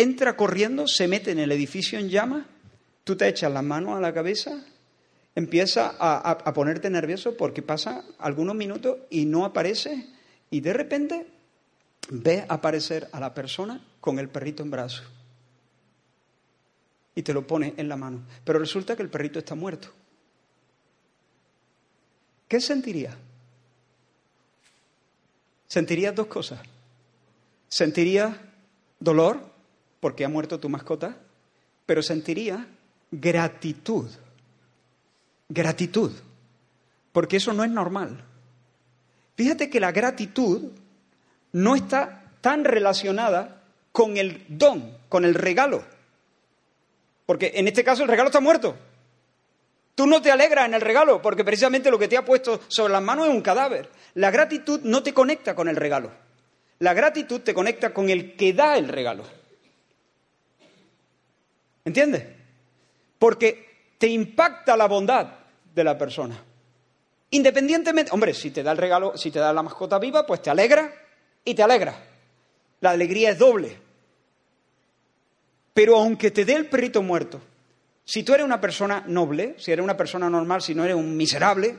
[0.00, 2.46] entra corriendo, se mete en el edificio en llamas,
[3.04, 4.64] tú te echas las manos a la cabeza,
[5.34, 10.06] empieza a, a ponerte nervioso porque pasa algunos minutos y no aparece
[10.50, 11.26] y de repente
[12.10, 15.06] ves aparecer a la persona con el perrito en brazos
[17.14, 18.22] y te lo pone en la mano.
[18.44, 19.88] Pero resulta que el perrito está muerto.
[22.48, 23.16] ¿Qué sentiría?
[25.68, 26.60] Sentirías dos cosas.
[27.68, 28.40] Sentiría
[28.98, 29.49] dolor
[30.00, 31.16] porque ha muerto tu mascota,
[31.86, 32.66] pero sentiría
[33.10, 34.08] gratitud.
[35.48, 36.12] Gratitud.
[37.12, 38.24] Porque eso no es normal.
[39.36, 40.70] Fíjate que la gratitud
[41.52, 45.84] no está tan relacionada con el don, con el regalo.
[47.26, 48.76] Porque en este caso el regalo está muerto.
[49.94, 52.92] Tú no te alegras en el regalo porque precisamente lo que te ha puesto sobre
[52.92, 53.88] las manos es un cadáver.
[54.14, 56.10] La gratitud no te conecta con el regalo.
[56.78, 59.39] La gratitud te conecta con el que da el regalo.
[61.90, 62.24] ¿Entiendes?
[63.18, 65.26] Porque te impacta la bondad
[65.74, 66.40] de la persona.
[67.30, 70.50] Independientemente, hombre, si te da el regalo, si te da la mascota viva, pues te
[70.50, 70.88] alegra
[71.44, 72.00] y te alegra.
[72.80, 73.76] La alegría es doble.
[75.74, 77.40] Pero aunque te dé el perrito muerto,
[78.04, 81.16] si tú eres una persona noble, si eres una persona normal, si no eres un
[81.16, 81.74] miserable,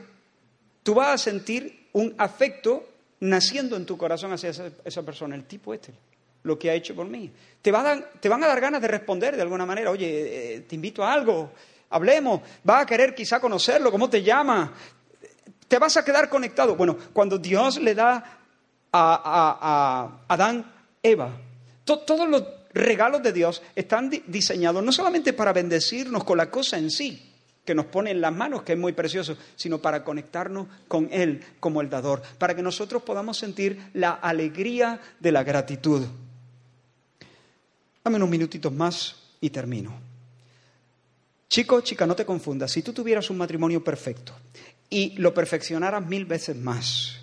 [0.82, 2.86] tú vas a sentir un afecto
[3.20, 5.94] naciendo en tu corazón hacia esa, persona, el tipo este,
[6.42, 7.30] lo que ha hecho por mí.
[7.60, 7.72] Te,
[8.20, 11.12] te van a dar ganas de responder de alguna manera, oye, eh, te invito a
[11.12, 11.52] algo,
[11.90, 14.72] hablemos, vas a querer quizá conocerlo, cómo te llama,
[15.68, 16.76] te vas a quedar conectado.
[16.76, 18.40] Bueno, cuando Dios le da
[18.92, 20.70] a, Adán,
[21.02, 21.30] Eva,
[21.84, 26.90] todos los regalos de Dios están diseñados no solamente para bendecirnos con la cosa en
[26.90, 27.32] sí,
[27.64, 31.44] que nos pone en las manos, que es muy precioso, sino para conectarnos con Él
[31.60, 36.06] como el dador, para que nosotros podamos sentir la alegría de la gratitud.
[38.04, 39.94] Dame unos minutitos más y termino.
[41.48, 42.72] Chico, chica, no te confundas.
[42.72, 44.34] Si tú tuvieras un matrimonio perfecto
[44.88, 47.18] y lo perfeccionaras mil veces más,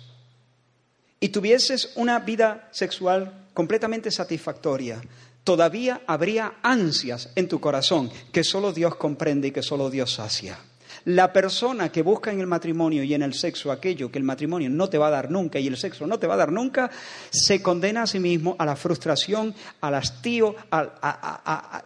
[1.20, 5.02] y tuvieses una vida sexual completamente satisfactoria,
[5.44, 10.58] todavía habría ansias en tu corazón que solo Dios comprende y que solo Dios sacia.
[11.04, 14.68] La persona que busca en el matrimonio y en el sexo aquello que el matrimonio
[14.70, 16.90] no te va a dar nunca y el sexo no te va a dar nunca,
[17.30, 20.54] se condena a sí mismo a la frustración, al hastío,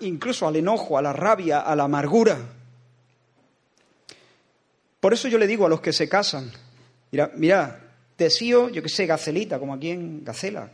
[0.01, 2.39] incluso al enojo, a la rabia, a la amargura.
[5.01, 6.51] Por eso yo le digo a los que se casan,
[7.11, 7.81] mira, mira,
[8.17, 10.71] Desío, yo que sé, gacelita, como aquí en Gacela.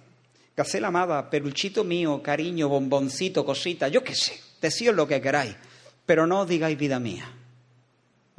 [0.56, 4.38] Gacela amada, peluchito mío, cariño, bomboncito, cosita, yo qué sé.
[4.60, 5.56] Decíos lo que queráis,
[6.04, 7.39] pero no digáis vida mía.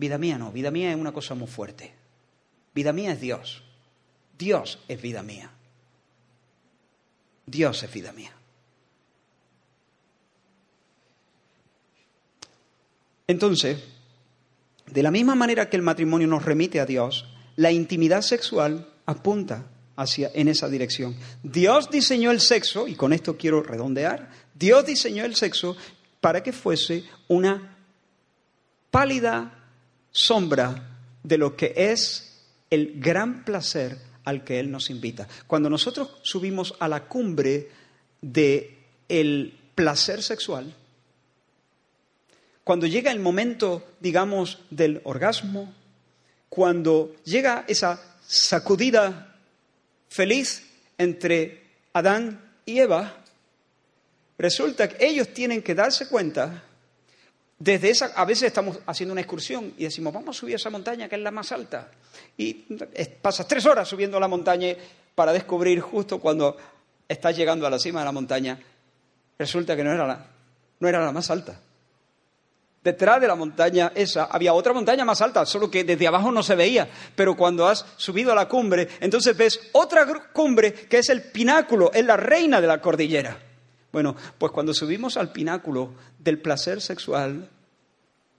[0.01, 1.93] Vida mía no, vida mía es una cosa muy fuerte.
[2.73, 3.61] Vida mía es Dios.
[4.35, 5.51] Dios es vida mía.
[7.45, 8.31] Dios es vida mía.
[13.27, 13.77] Entonces,
[14.87, 19.67] de la misma manera que el matrimonio nos remite a Dios, la intimidad sexual apunta
[19.95, 21.15] hacia en esa dirección.
[21.43, 25.77] Dios diseñó el sexo, y con esto quiero redondear, Dios diseñó el sexo
[26.21, 27.77] para que fuese una
[28.89, 29.59] pálida
[30.11, 35.27] sombra de lo que es el gran placer al que Él nos invita.
[35.47, 37.69] Cuando nosotros subimos a la cumbre
[38.21, 38.77] del
[39.09, 40.73] el placer sexual,
[42.63, 45.73] cuando llega el momento, digamos, del orgasmo,
[46.49, 49.35] cuando llega esa sacudida
[50.07, 50.63] feliz
[50.97, 53.23] entre Adán y Eva,
[54.37, 56.63] resulta que ellos tienen que darse cuenta,
[57.63, 61.07] desde esa, a veces estamos haciendo una excursión y decimos, vamos a subir esa montaña
[61.07, 61.91] que es la más alta.
[62.35, 62.53] Y
[63.21, 64.75] pasas tres horas subiendo la montaña
[65.13, 66.57] para descubrir justo cuando
[67.07, 68.59] estás llegando a la cima de la montaña,
[69.37, 70.25] resulta que no era la,
[70.79, 71.59] no era la más alta.
[72.83, 76.41] Detrás de la montaña esa había otra montaña más alta, solo que desde abajo no
[76.41, 76.89] se veía.
[77.15, 81.91] Pero cuando has subido a la cumbre, entonces ves otra cumbre que es el pináculo,
[81.93, 83.50] es la reina de la cordillera.
[83.91, 87.49] Bueno, pues cuando subimos al pináculo del placer sexual,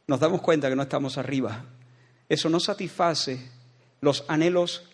[0.06, 1.64] nos damos cuenta que no estamos arriba.
[2.28, 3.50] Eso no satisface
[4.00, 4.84] los anhelos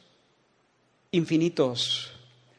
[1.12, 2.12] infinitos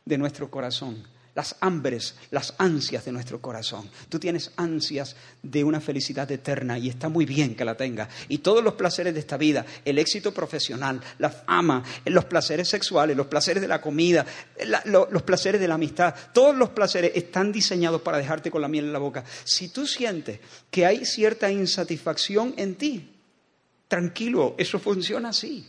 [0.05, 1.03] de nuestro corazón
[1.39, 3.89] las hambres, las ansias de nuestro corazón.
[4.09, 8.09] Tú tienes ansias de una felicidad eterna y está muy bien que la tengas.
[8.27, 13.15] Y todos los placeres de esta vida, el éxito profesional, la fama, los placeres sexuales,
[13.15, 14.25] los placeres de la comida,
[14.83, 18.83] los placeres de la amistad, todos los placeres están diseñados para dejarte con la miel
[18.87, 19.23] en la boca.
[19.45, 23.15] Si tú sientes que hay cierta insatisfacción en ti,
[23.87, 25.65] tranquilo, eso funciona así.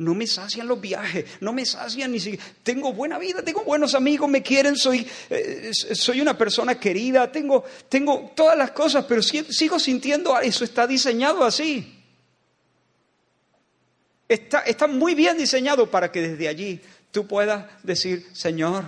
[0.00, 2.42] No me sacian los viajes, no me sacian ni siquiera.
[2.62, 7.64] Tengo buena vida, tengo buenos amigos, me quieren, soy, eh, soy una persona querida, tengo,
[7.86, 12.02] tengo todas las cosas, pero sigo sintiendo, eso está diseñado así.
[14.26, 16.80] Está, está muy bien diseñado para que desde allí
[17.10, 18.86] tú puedas decir, Señor,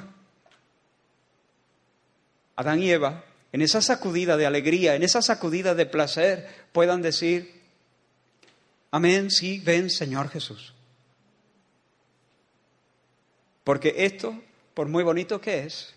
[2.57, 7.61] Adán y Eva, en esa sacudida de alegría, en esa sacudida de placer, puedan decir,
[8.91, 10.73] amén, sí, ven Señor Jesús.
[13.65, 14.35] Porque esto,
[14.75, 15.95] por muy bonito que es,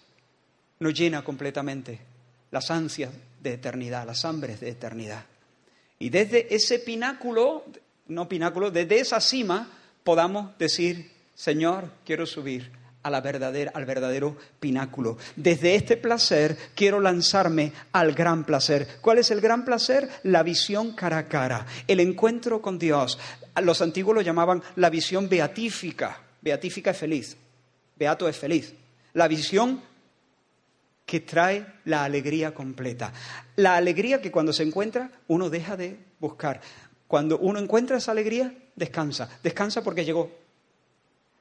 [0.80, 2.00] nos llena completamente
[2.52, 3.12] las ansias
[3.42, 5.26] de eternidad, las hambres de eternidad.
[6.00, 7.66] Y desde ese pináculo,
[8.08, 9.70] no pináculo, desde esa cima,
[10.04, 12.72] podamos decir, Señor, quiero subir
[13.04, 15.18] a la verdadera, al verdadero pináculo.
[15.36, 18.88] Desde este placer quiero lanzarme al gran placer.
[19.00, 20.10] ¿Cuál es el gran placer?
[20.24, 23.20] La visión cara a cara, el encuentro con Dios.
[23.62, 26.20] Los antiguos lo llamaban la visión beatífica.
[26.42, 27.38] Beatífica es feliz.
[27.96, 28.74] Beato es feliz.
[29.14, 29.82] La visión
[31.06, 33.14] que trae la alegría completa.
[33.56, 36.62] La alegría que cuando se encuentra uno deja de buscar.
[37.08, 39.30] Cuando uno encuentra esa alegría, descansa.
[39.44, 40.32] Descansa porque llegó.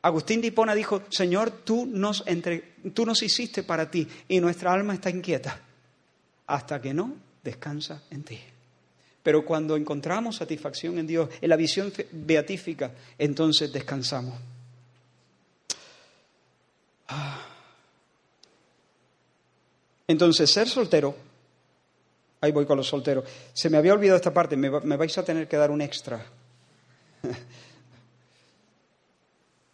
[0.02, 4.72] Agustín de Hipona dijo, Señor, tú nos, entre, tú nos hiciste para ti y nuestra
[4.72, 5.59] alma está inquieta
[6.46, 8.38] hasta que no descansa en ti.
[9.22, 14.34] Pero cuando encontramos satisfacción en Dios, en la visión beatífica, entonces descansamos.
[17.09, 17.40] Ah.
[20.07, 21.14] Entonces, ser soltero,
[22.40, 25.48] ahí voy con los solteros, se me había olvidado esta parte, me, vais a tener
[25.48, 26.24] que dar un extra.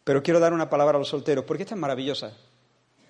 [0.05, 2.33] Pero quiero dar una palabra a los solteros, porque esta es maravillosa.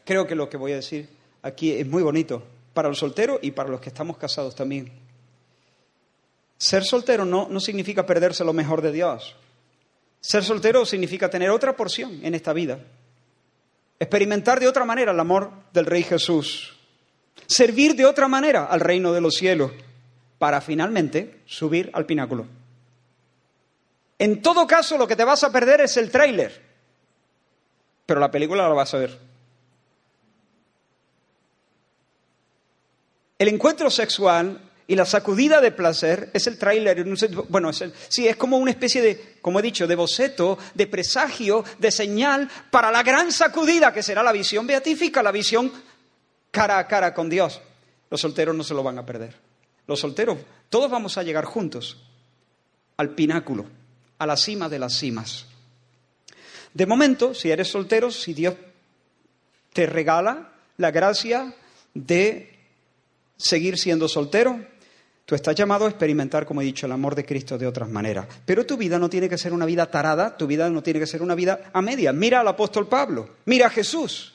[0.05, 1.09] Creo que lo que voy a decir
[1.43, 2.43] aquí es muy bonito,
[2.73, 4.91] para los solteros y para los que estamos casados también.
[6.57, 9.37] Ser soltero no, no significa perderse lo mejor de Dios.
[10.21, 12.81] Ser soltero significa tener otra porción en esta vida
[14.01, 16.77] experimentar de otra manera el amor del Rey Jesús,
[17.47, 19.71] servir de otra manera al reino de los cielos,
[20.39, 22.47] para finalmente subir al pináculo.
[24.19, 26.63] En todo caso, lo que te vas a perder es el tráiler,
[28.07, 29.19] pero la película la vas a ver.
[33.39, 37.07] El encuentro sexual y la sacudida de placer es el tráiler,
[37.49, 41.93] bueno, sí, es como una especie de, como he dicho, de boceto, de presagio, de
[41.93, 45.71] señal para la gran sacudida que será la visión beatífica, la visión
[46.51, 47.61] cara a cara con Dios.
[48.11, 49.37] Los solteros no se lo van a perder.
[49.87, 50.39] Los solteros,
[50.69, 52.03] todos vamos a llegar juntos
[52.97, 53.67] al pináculo,
[54.19, 55.47] a la cima de las cimas.
[56.75, 58.57] De momento, si eres soltero, si Dios
[59.73, 61.55] te regala la gracia
[61.95, 62.59] de
[63.37, 64.67] seguir siendo soltero,
[65.31, 68.27] Tú estás llamado a experimentar, como he dicho, el amor de Cristo de otras maneras.
[68.45, 71.07] Pero tu vida no tiene que ser una vida tarada, tu vida no tiene que
[71.07, 72.13] ser una vida a media.
[72.13, 74.35] Mira al apóstol Pablo, mira a Jesús.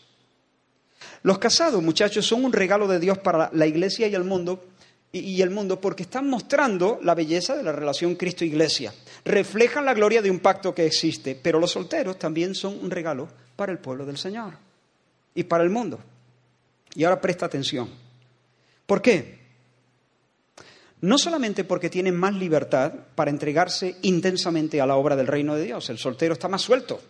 [1.21, 4.67] Los casados, muchachos, son un regalo de Dios para la iglesia y el mundo,
[5.11, 8.93] y el mundo porque están mostrando la belleza de la relación Cristo-Iglesia.
[9.25, 13.27] Reflejan la gloria de un pacto que existe, pero los solteros también son un regalo
[13.57, 14.53] para el pueblo del Señor
[15.33, 15.99] y para el mundo.
[16.93, 17.89] Y ahora presta atención.
[18.85, 19.44] ¿Por qué?
[21.01, 25.63] No solamente porque tiene más libertad para entregarse intensamente a la obra del reino de
[25.63, 27.01] Dios, el soltero está más suelto,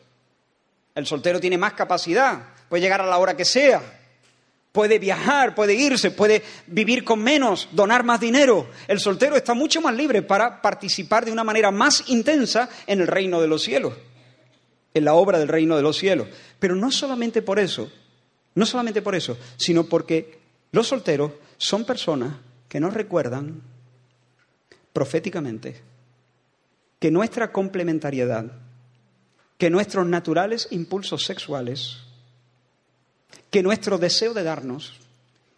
[0.95, 3.81] el soltero tiene más capacidad, puede llegar a la hora que sea,
[4.75, 8.69] puede viajar, puede irse, puede vivir con menos, donar más dinero.
[8.89, 13.07] El soltero está mucho más libre para participar de una manera más intensa en el
[13.07, 13.93] reino de los cielos,
[14.93, 16.27] en la obra del reino de los cielos.
[16.59, 17.89] Pero no solamente por eso,
[18.53, 20.39] no solamente por eso, sino porque
[20.71, 22.35] los solteros son personas
[22.67, 23.61] que nos recuerdan
[24.95, 25.81] proféticamente
[26.99, 28.45] que nuestra complementariedad,
[29.57, 31.97] que nuestros naturales impulsos sexuales,
[33.51, 34.93] que nuestro deseo de darnos,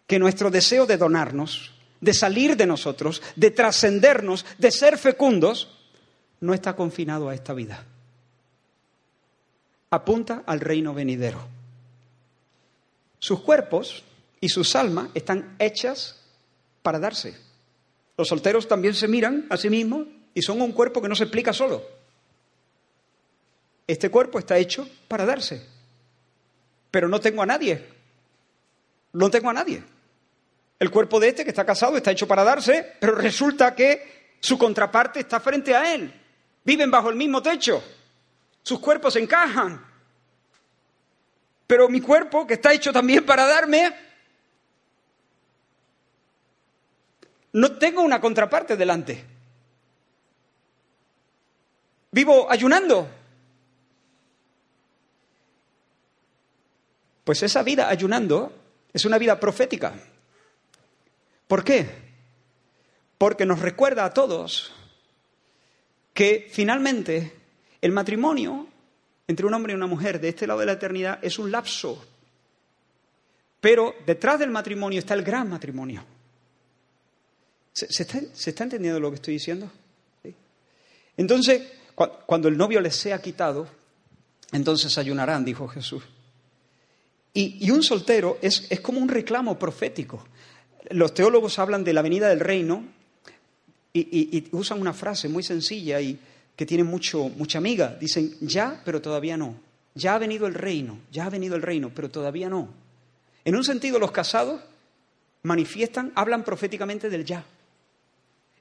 [0.08, 1.70] que nuestro deseo de donarnos,
[2.00, 5.68] de salir de nosotros, de trascendernos, de ser fecundos,
[6.40, 7.84] no está confinado a esta vida.
[9.90, 11.46] Apunta al reino venidero.
[13.20, 14.02] Sus cuerpos
[14.40, 16.20] y sus almas están hechas
[16.82, 17.47] para darse.
[18.18, 21.22] Los solteros también se miran a sí mismos y son un cuerpo que no se
[21.22, 21.82] explica solo.
[23.86, 25.64] Este cuerpo está hecho para darse.
[26.90, 27.86] Pero no tengo a nadie.
[29.12, 29.84] No tengo a nadie.
[30.80, 34.58] El cuerpo de este que está casado está hecho para darse, pero resulta que su
[34.58, 36.12] contraparte está frente a él.
[36.64, 37.80] Viven bajo el mismo techo.
[38.64, 39.86] Sus cuerpos encajan.
[41.68, 43.94] Pero mi cuerpo, que está hecho también para darme,
[47.52, 49.24] no tengo una contraparte delante.
[52.10, 53.08] Vivo ayunando.
[57.24, 58.52] Pues esa vida ayunando
[58.92, 59.94] es una vida profética.
[61.46, 61.88] ¿Por qué?
[63.18, 64.72] Porque nos recuerda a todos
[66.14, 67.34] que finalmente
[67.80, 68.66] el matrimonio
[69.26, 72.04] entre un hombre y una mujer de este lado de la eternidad es un lapso.
[73.60, 76.04] Pero detrás del matrimonio está el gran matrimonio.
[77.86, 78.02] ¿Se,
[78.50, 79.70] está, entendiendo lo que estoy diciendo?
[81.16, 81.62] Entonces,
[82.26, 83.68] cuando el novio les sea quitado,
[84.50, 86.02] entonces ayunarán, dijo Jesús.
[87.32, 90.26] Y, un soltero es, como un reclamo profético.
[90.90, 92.84] Los teólogos hablan de la venida del reino
[93.92, 94.00] y,
[94.36, 96.18] y usan una frase muy sencilla y
[96.56, 97.96] que tiene mucho, mucha amiga.
[98.00, 99.54] Dicen, ya, pero todavía no.
[99.94, 102.70] Ya ha venido el reino, ya ha venido el reino, pero todavía no.
[103.44, 104.62] En un sentido, los casados
[105.42, 107.44] manifiestan, hablan proféticamente del ya.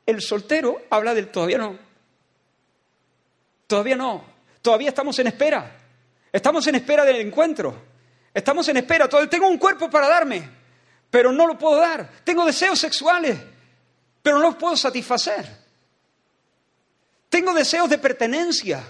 [0.07, 1.77] El soltero habla del todavía no.
[3.67, 4.23] Todavía no.
[4.61, 5.79] Todavía estamos en espera.
[6.31, 7.75] Estamos en espera del encuentro.
[8.33, 9.09] Estamos en espera.
[9.29, 10.49] Tengo un cuerpo para darme,
[11.11, 12.09] pero no lo puedo dar.
[12.23, 13.37] Tengo deseos sexuales,
[14.21, 15.45] pero no los puedo satisfacer.
[17.27, 18.81] Tengo deseos de pertenencia.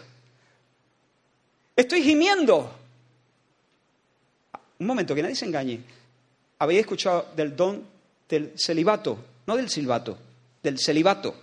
[1.76, 2.78] Estoy gimiendo.
[4.80, 5.82] Un momento, que nadie se engañe.
[6.60, 7.98] Habéis escuchado del don
[8.30, 10.18] del celibato, no del silbato,
[10.68, 11.34] del celibato.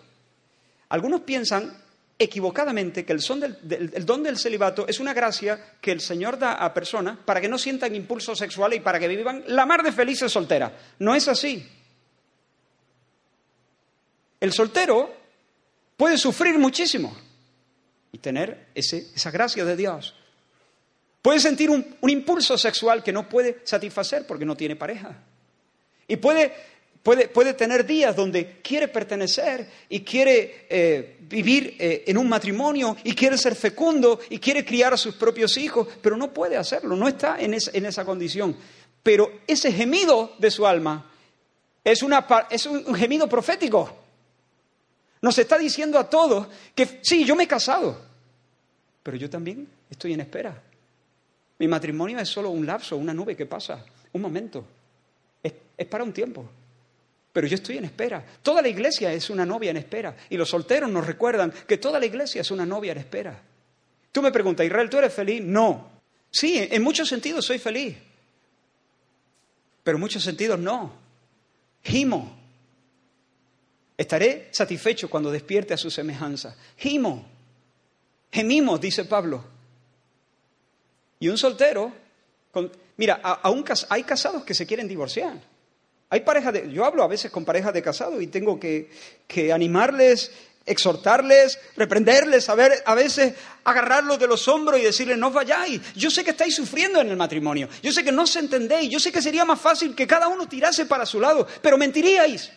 [0.90, 1.82] Algunos piensan
[2.18, 7.18] equivocadamente que el, don del celibato es una gracia que el Señor da a personas
[7.24, 10.72] para que no sientan impulsos sexuales y para que vivan la mar de felices solteras.
[10.98, 11.66] No es así.
[14.40, 15.10] El soltero
[15.96, 17.16] puede sufrir muchísimo
[18.12, 20.14] y tener esa gracia de Dios.
[21.22, 25.16] Puede sentir un impulso sexual que no puede satisfacer porque no tiene pareja.
[26.06, 26.52] Y puede
[27.04, 33.14] Puede, tener días donde quiere pertenecer y quiere eh, vivir eh, en un matrimonio y
[33.14, 37.06] quiere ser fecundo y quiere criar a sus propios hijos, pero no puede hacerlo, no
[37.06, 38.56] está en, en esa condición.
[39.02, 41.12] Pero ese gemido de su alma
[41.84, 43.94] es, una, es un gemido profético.
[45.20, 48.00] Nos está diciendo a todos que sí, yo me he casado,
[49.02, 50.58] pero yo también estoy en espera.
[51.58, 54.64] Mi matrimonio es solo un lapso, una nube que pasa, un momento.
[55.42, 56.48] es para un tiempo
[57.34, 58.24] pero yo estoy en espera.
[58.44, 60.16] Toda la iglesia es una novia en espera.
[60.30, 63.42] Y los solteros nos recuerdan que toda la iglesia es una novia en espera.
[64.12, 65.42] Tú me preguntas, Israel, ¿tú eres feliz?
[65.42, 65.90] No.
[66.30, 67.96] Sí, en muchos sentidos soy feliz.
[69.82, 70.92] Pero en muchos sentidos no.
[71.82, 72.38] Gimo.
[73.98, 76.54] Estaré satisfecho cuando despierte a su semejanza.
[76.76, 77.26] Gimo.
[78.30, 79.44] Gemimos, dice Pablo.
[81.18, 81.92] Y un soltero,
[82.96, 85.53] mira, aún hay casados que se quieren divorciar.
[86.14, 88.88] Hay parejas yo hablo a veces con parejas de casados y tengo que,
[89.52, 90.30] animarles,
[90.64, 93.34] exhortarles, reprenderles, a, ver, a veces
[93.64, 95.80] agarrarlos de los hombros y decirles, no vayáis.
[95.96, 99.00] Yo sé que estáis sufriendo en el matrimonio, yo sé que no se entendéis, yo
[99.00, 102.48] sé que sería más fácil que cada uno tirase para su lado, pero mentiríais.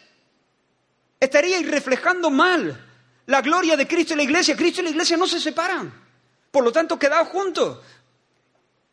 [1.20, 2.80] Estaríais reflejando mal
[3.26, 4.56] la gloria de Cristo y la iglesia.
[4.56, 5.92] Cristo y la iglesia no se separan.
[6.52, 7.80] Por lo tanto, quedaos juntos.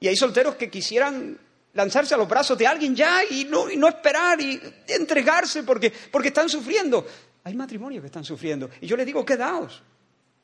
[0.00, 1.38] Y hay solteros que quisieran
[1.74, 6.28] lanzarse a los brazos de alguien ya y no, no esperar y entregarse porque, porque
[6.28, 7.06] están sufriendo.
[7.44, 8.70] Hay matrimonios que están sufriendo.
[8.80, 9.82] Y yo les digo, quedaos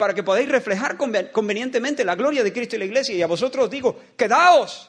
[0.01, 3.14] para que podáis reflejar convenientemente la gloria de Cristo y la iglesia.
[3.14, 4.89] Y a vosotros os digo, quedaos,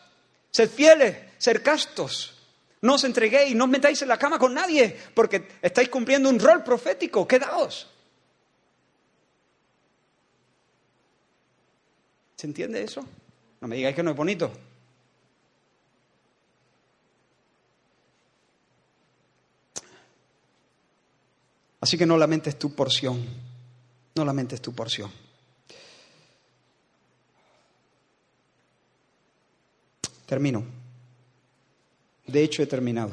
[0.50, 2.38] sed fieles, sed castos.
[2.80, 6.40] No os entreguéis, no os metáis en la cama con nadie, porque estáis cumpliendo un
[6.40, 7.28] rol profético.
[7.28, 7.90] Quedaos.
[12.38, 13.06] ¿Se entiende eso?
[13.60, 14.50] No me digáis que no es bonito.
[21.82, 23.26] Así que no lamentes tu porción,
[24.16, 25.12] no lamentes tu porción.
[30.28, 30.64] Termino.
[32.28, 33.12] De hecho, he terminado.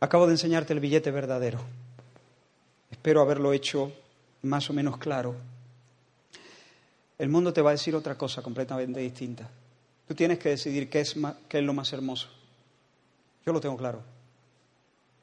[0.00, 1.60] Acabo de enseñarte el billete verdadero.
[2.90, 3.92] Espero haberlo hecho
[4.42, 5.36] más o menos claro.
[7.18, 9.48] El mundo te va a decir otra cosa completamente distinta.
[10.06, 11.14] Tú tienes que decidir qué es,
[11.48, 12.28] qué es lo más hermoso.
[13.44, 14.02] Yo lo tengo claro.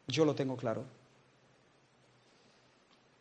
[0.07, 0.85] Yo lo tengo claro.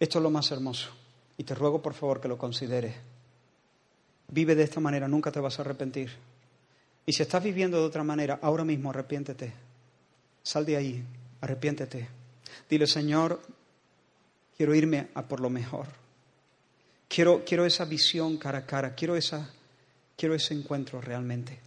[0.05, 0.91] Esto es lo más hermoso
[1.39, 2.95] y te ruego por favor que lo consideres.
[4.29, 6.11] Vive de esta manera, nunca te vas a arrepentir.
[7.07, 9.55] Y si estás viviendo de otra manera, ahora mismo arrepiéntete.
[10.43, 11.05] Sal de ahí,
[11.41, 12.07] arrepiéntete.
[12.69, 13.41] Dile, Señor,
[14.55, 15.87] quiero irme a por lo mejor.
[17.09, 19.55] Quiero, quiero esa visión cara a cara, quiero, esa,
[20.19, 21.61] quiero ese encuentro realmente.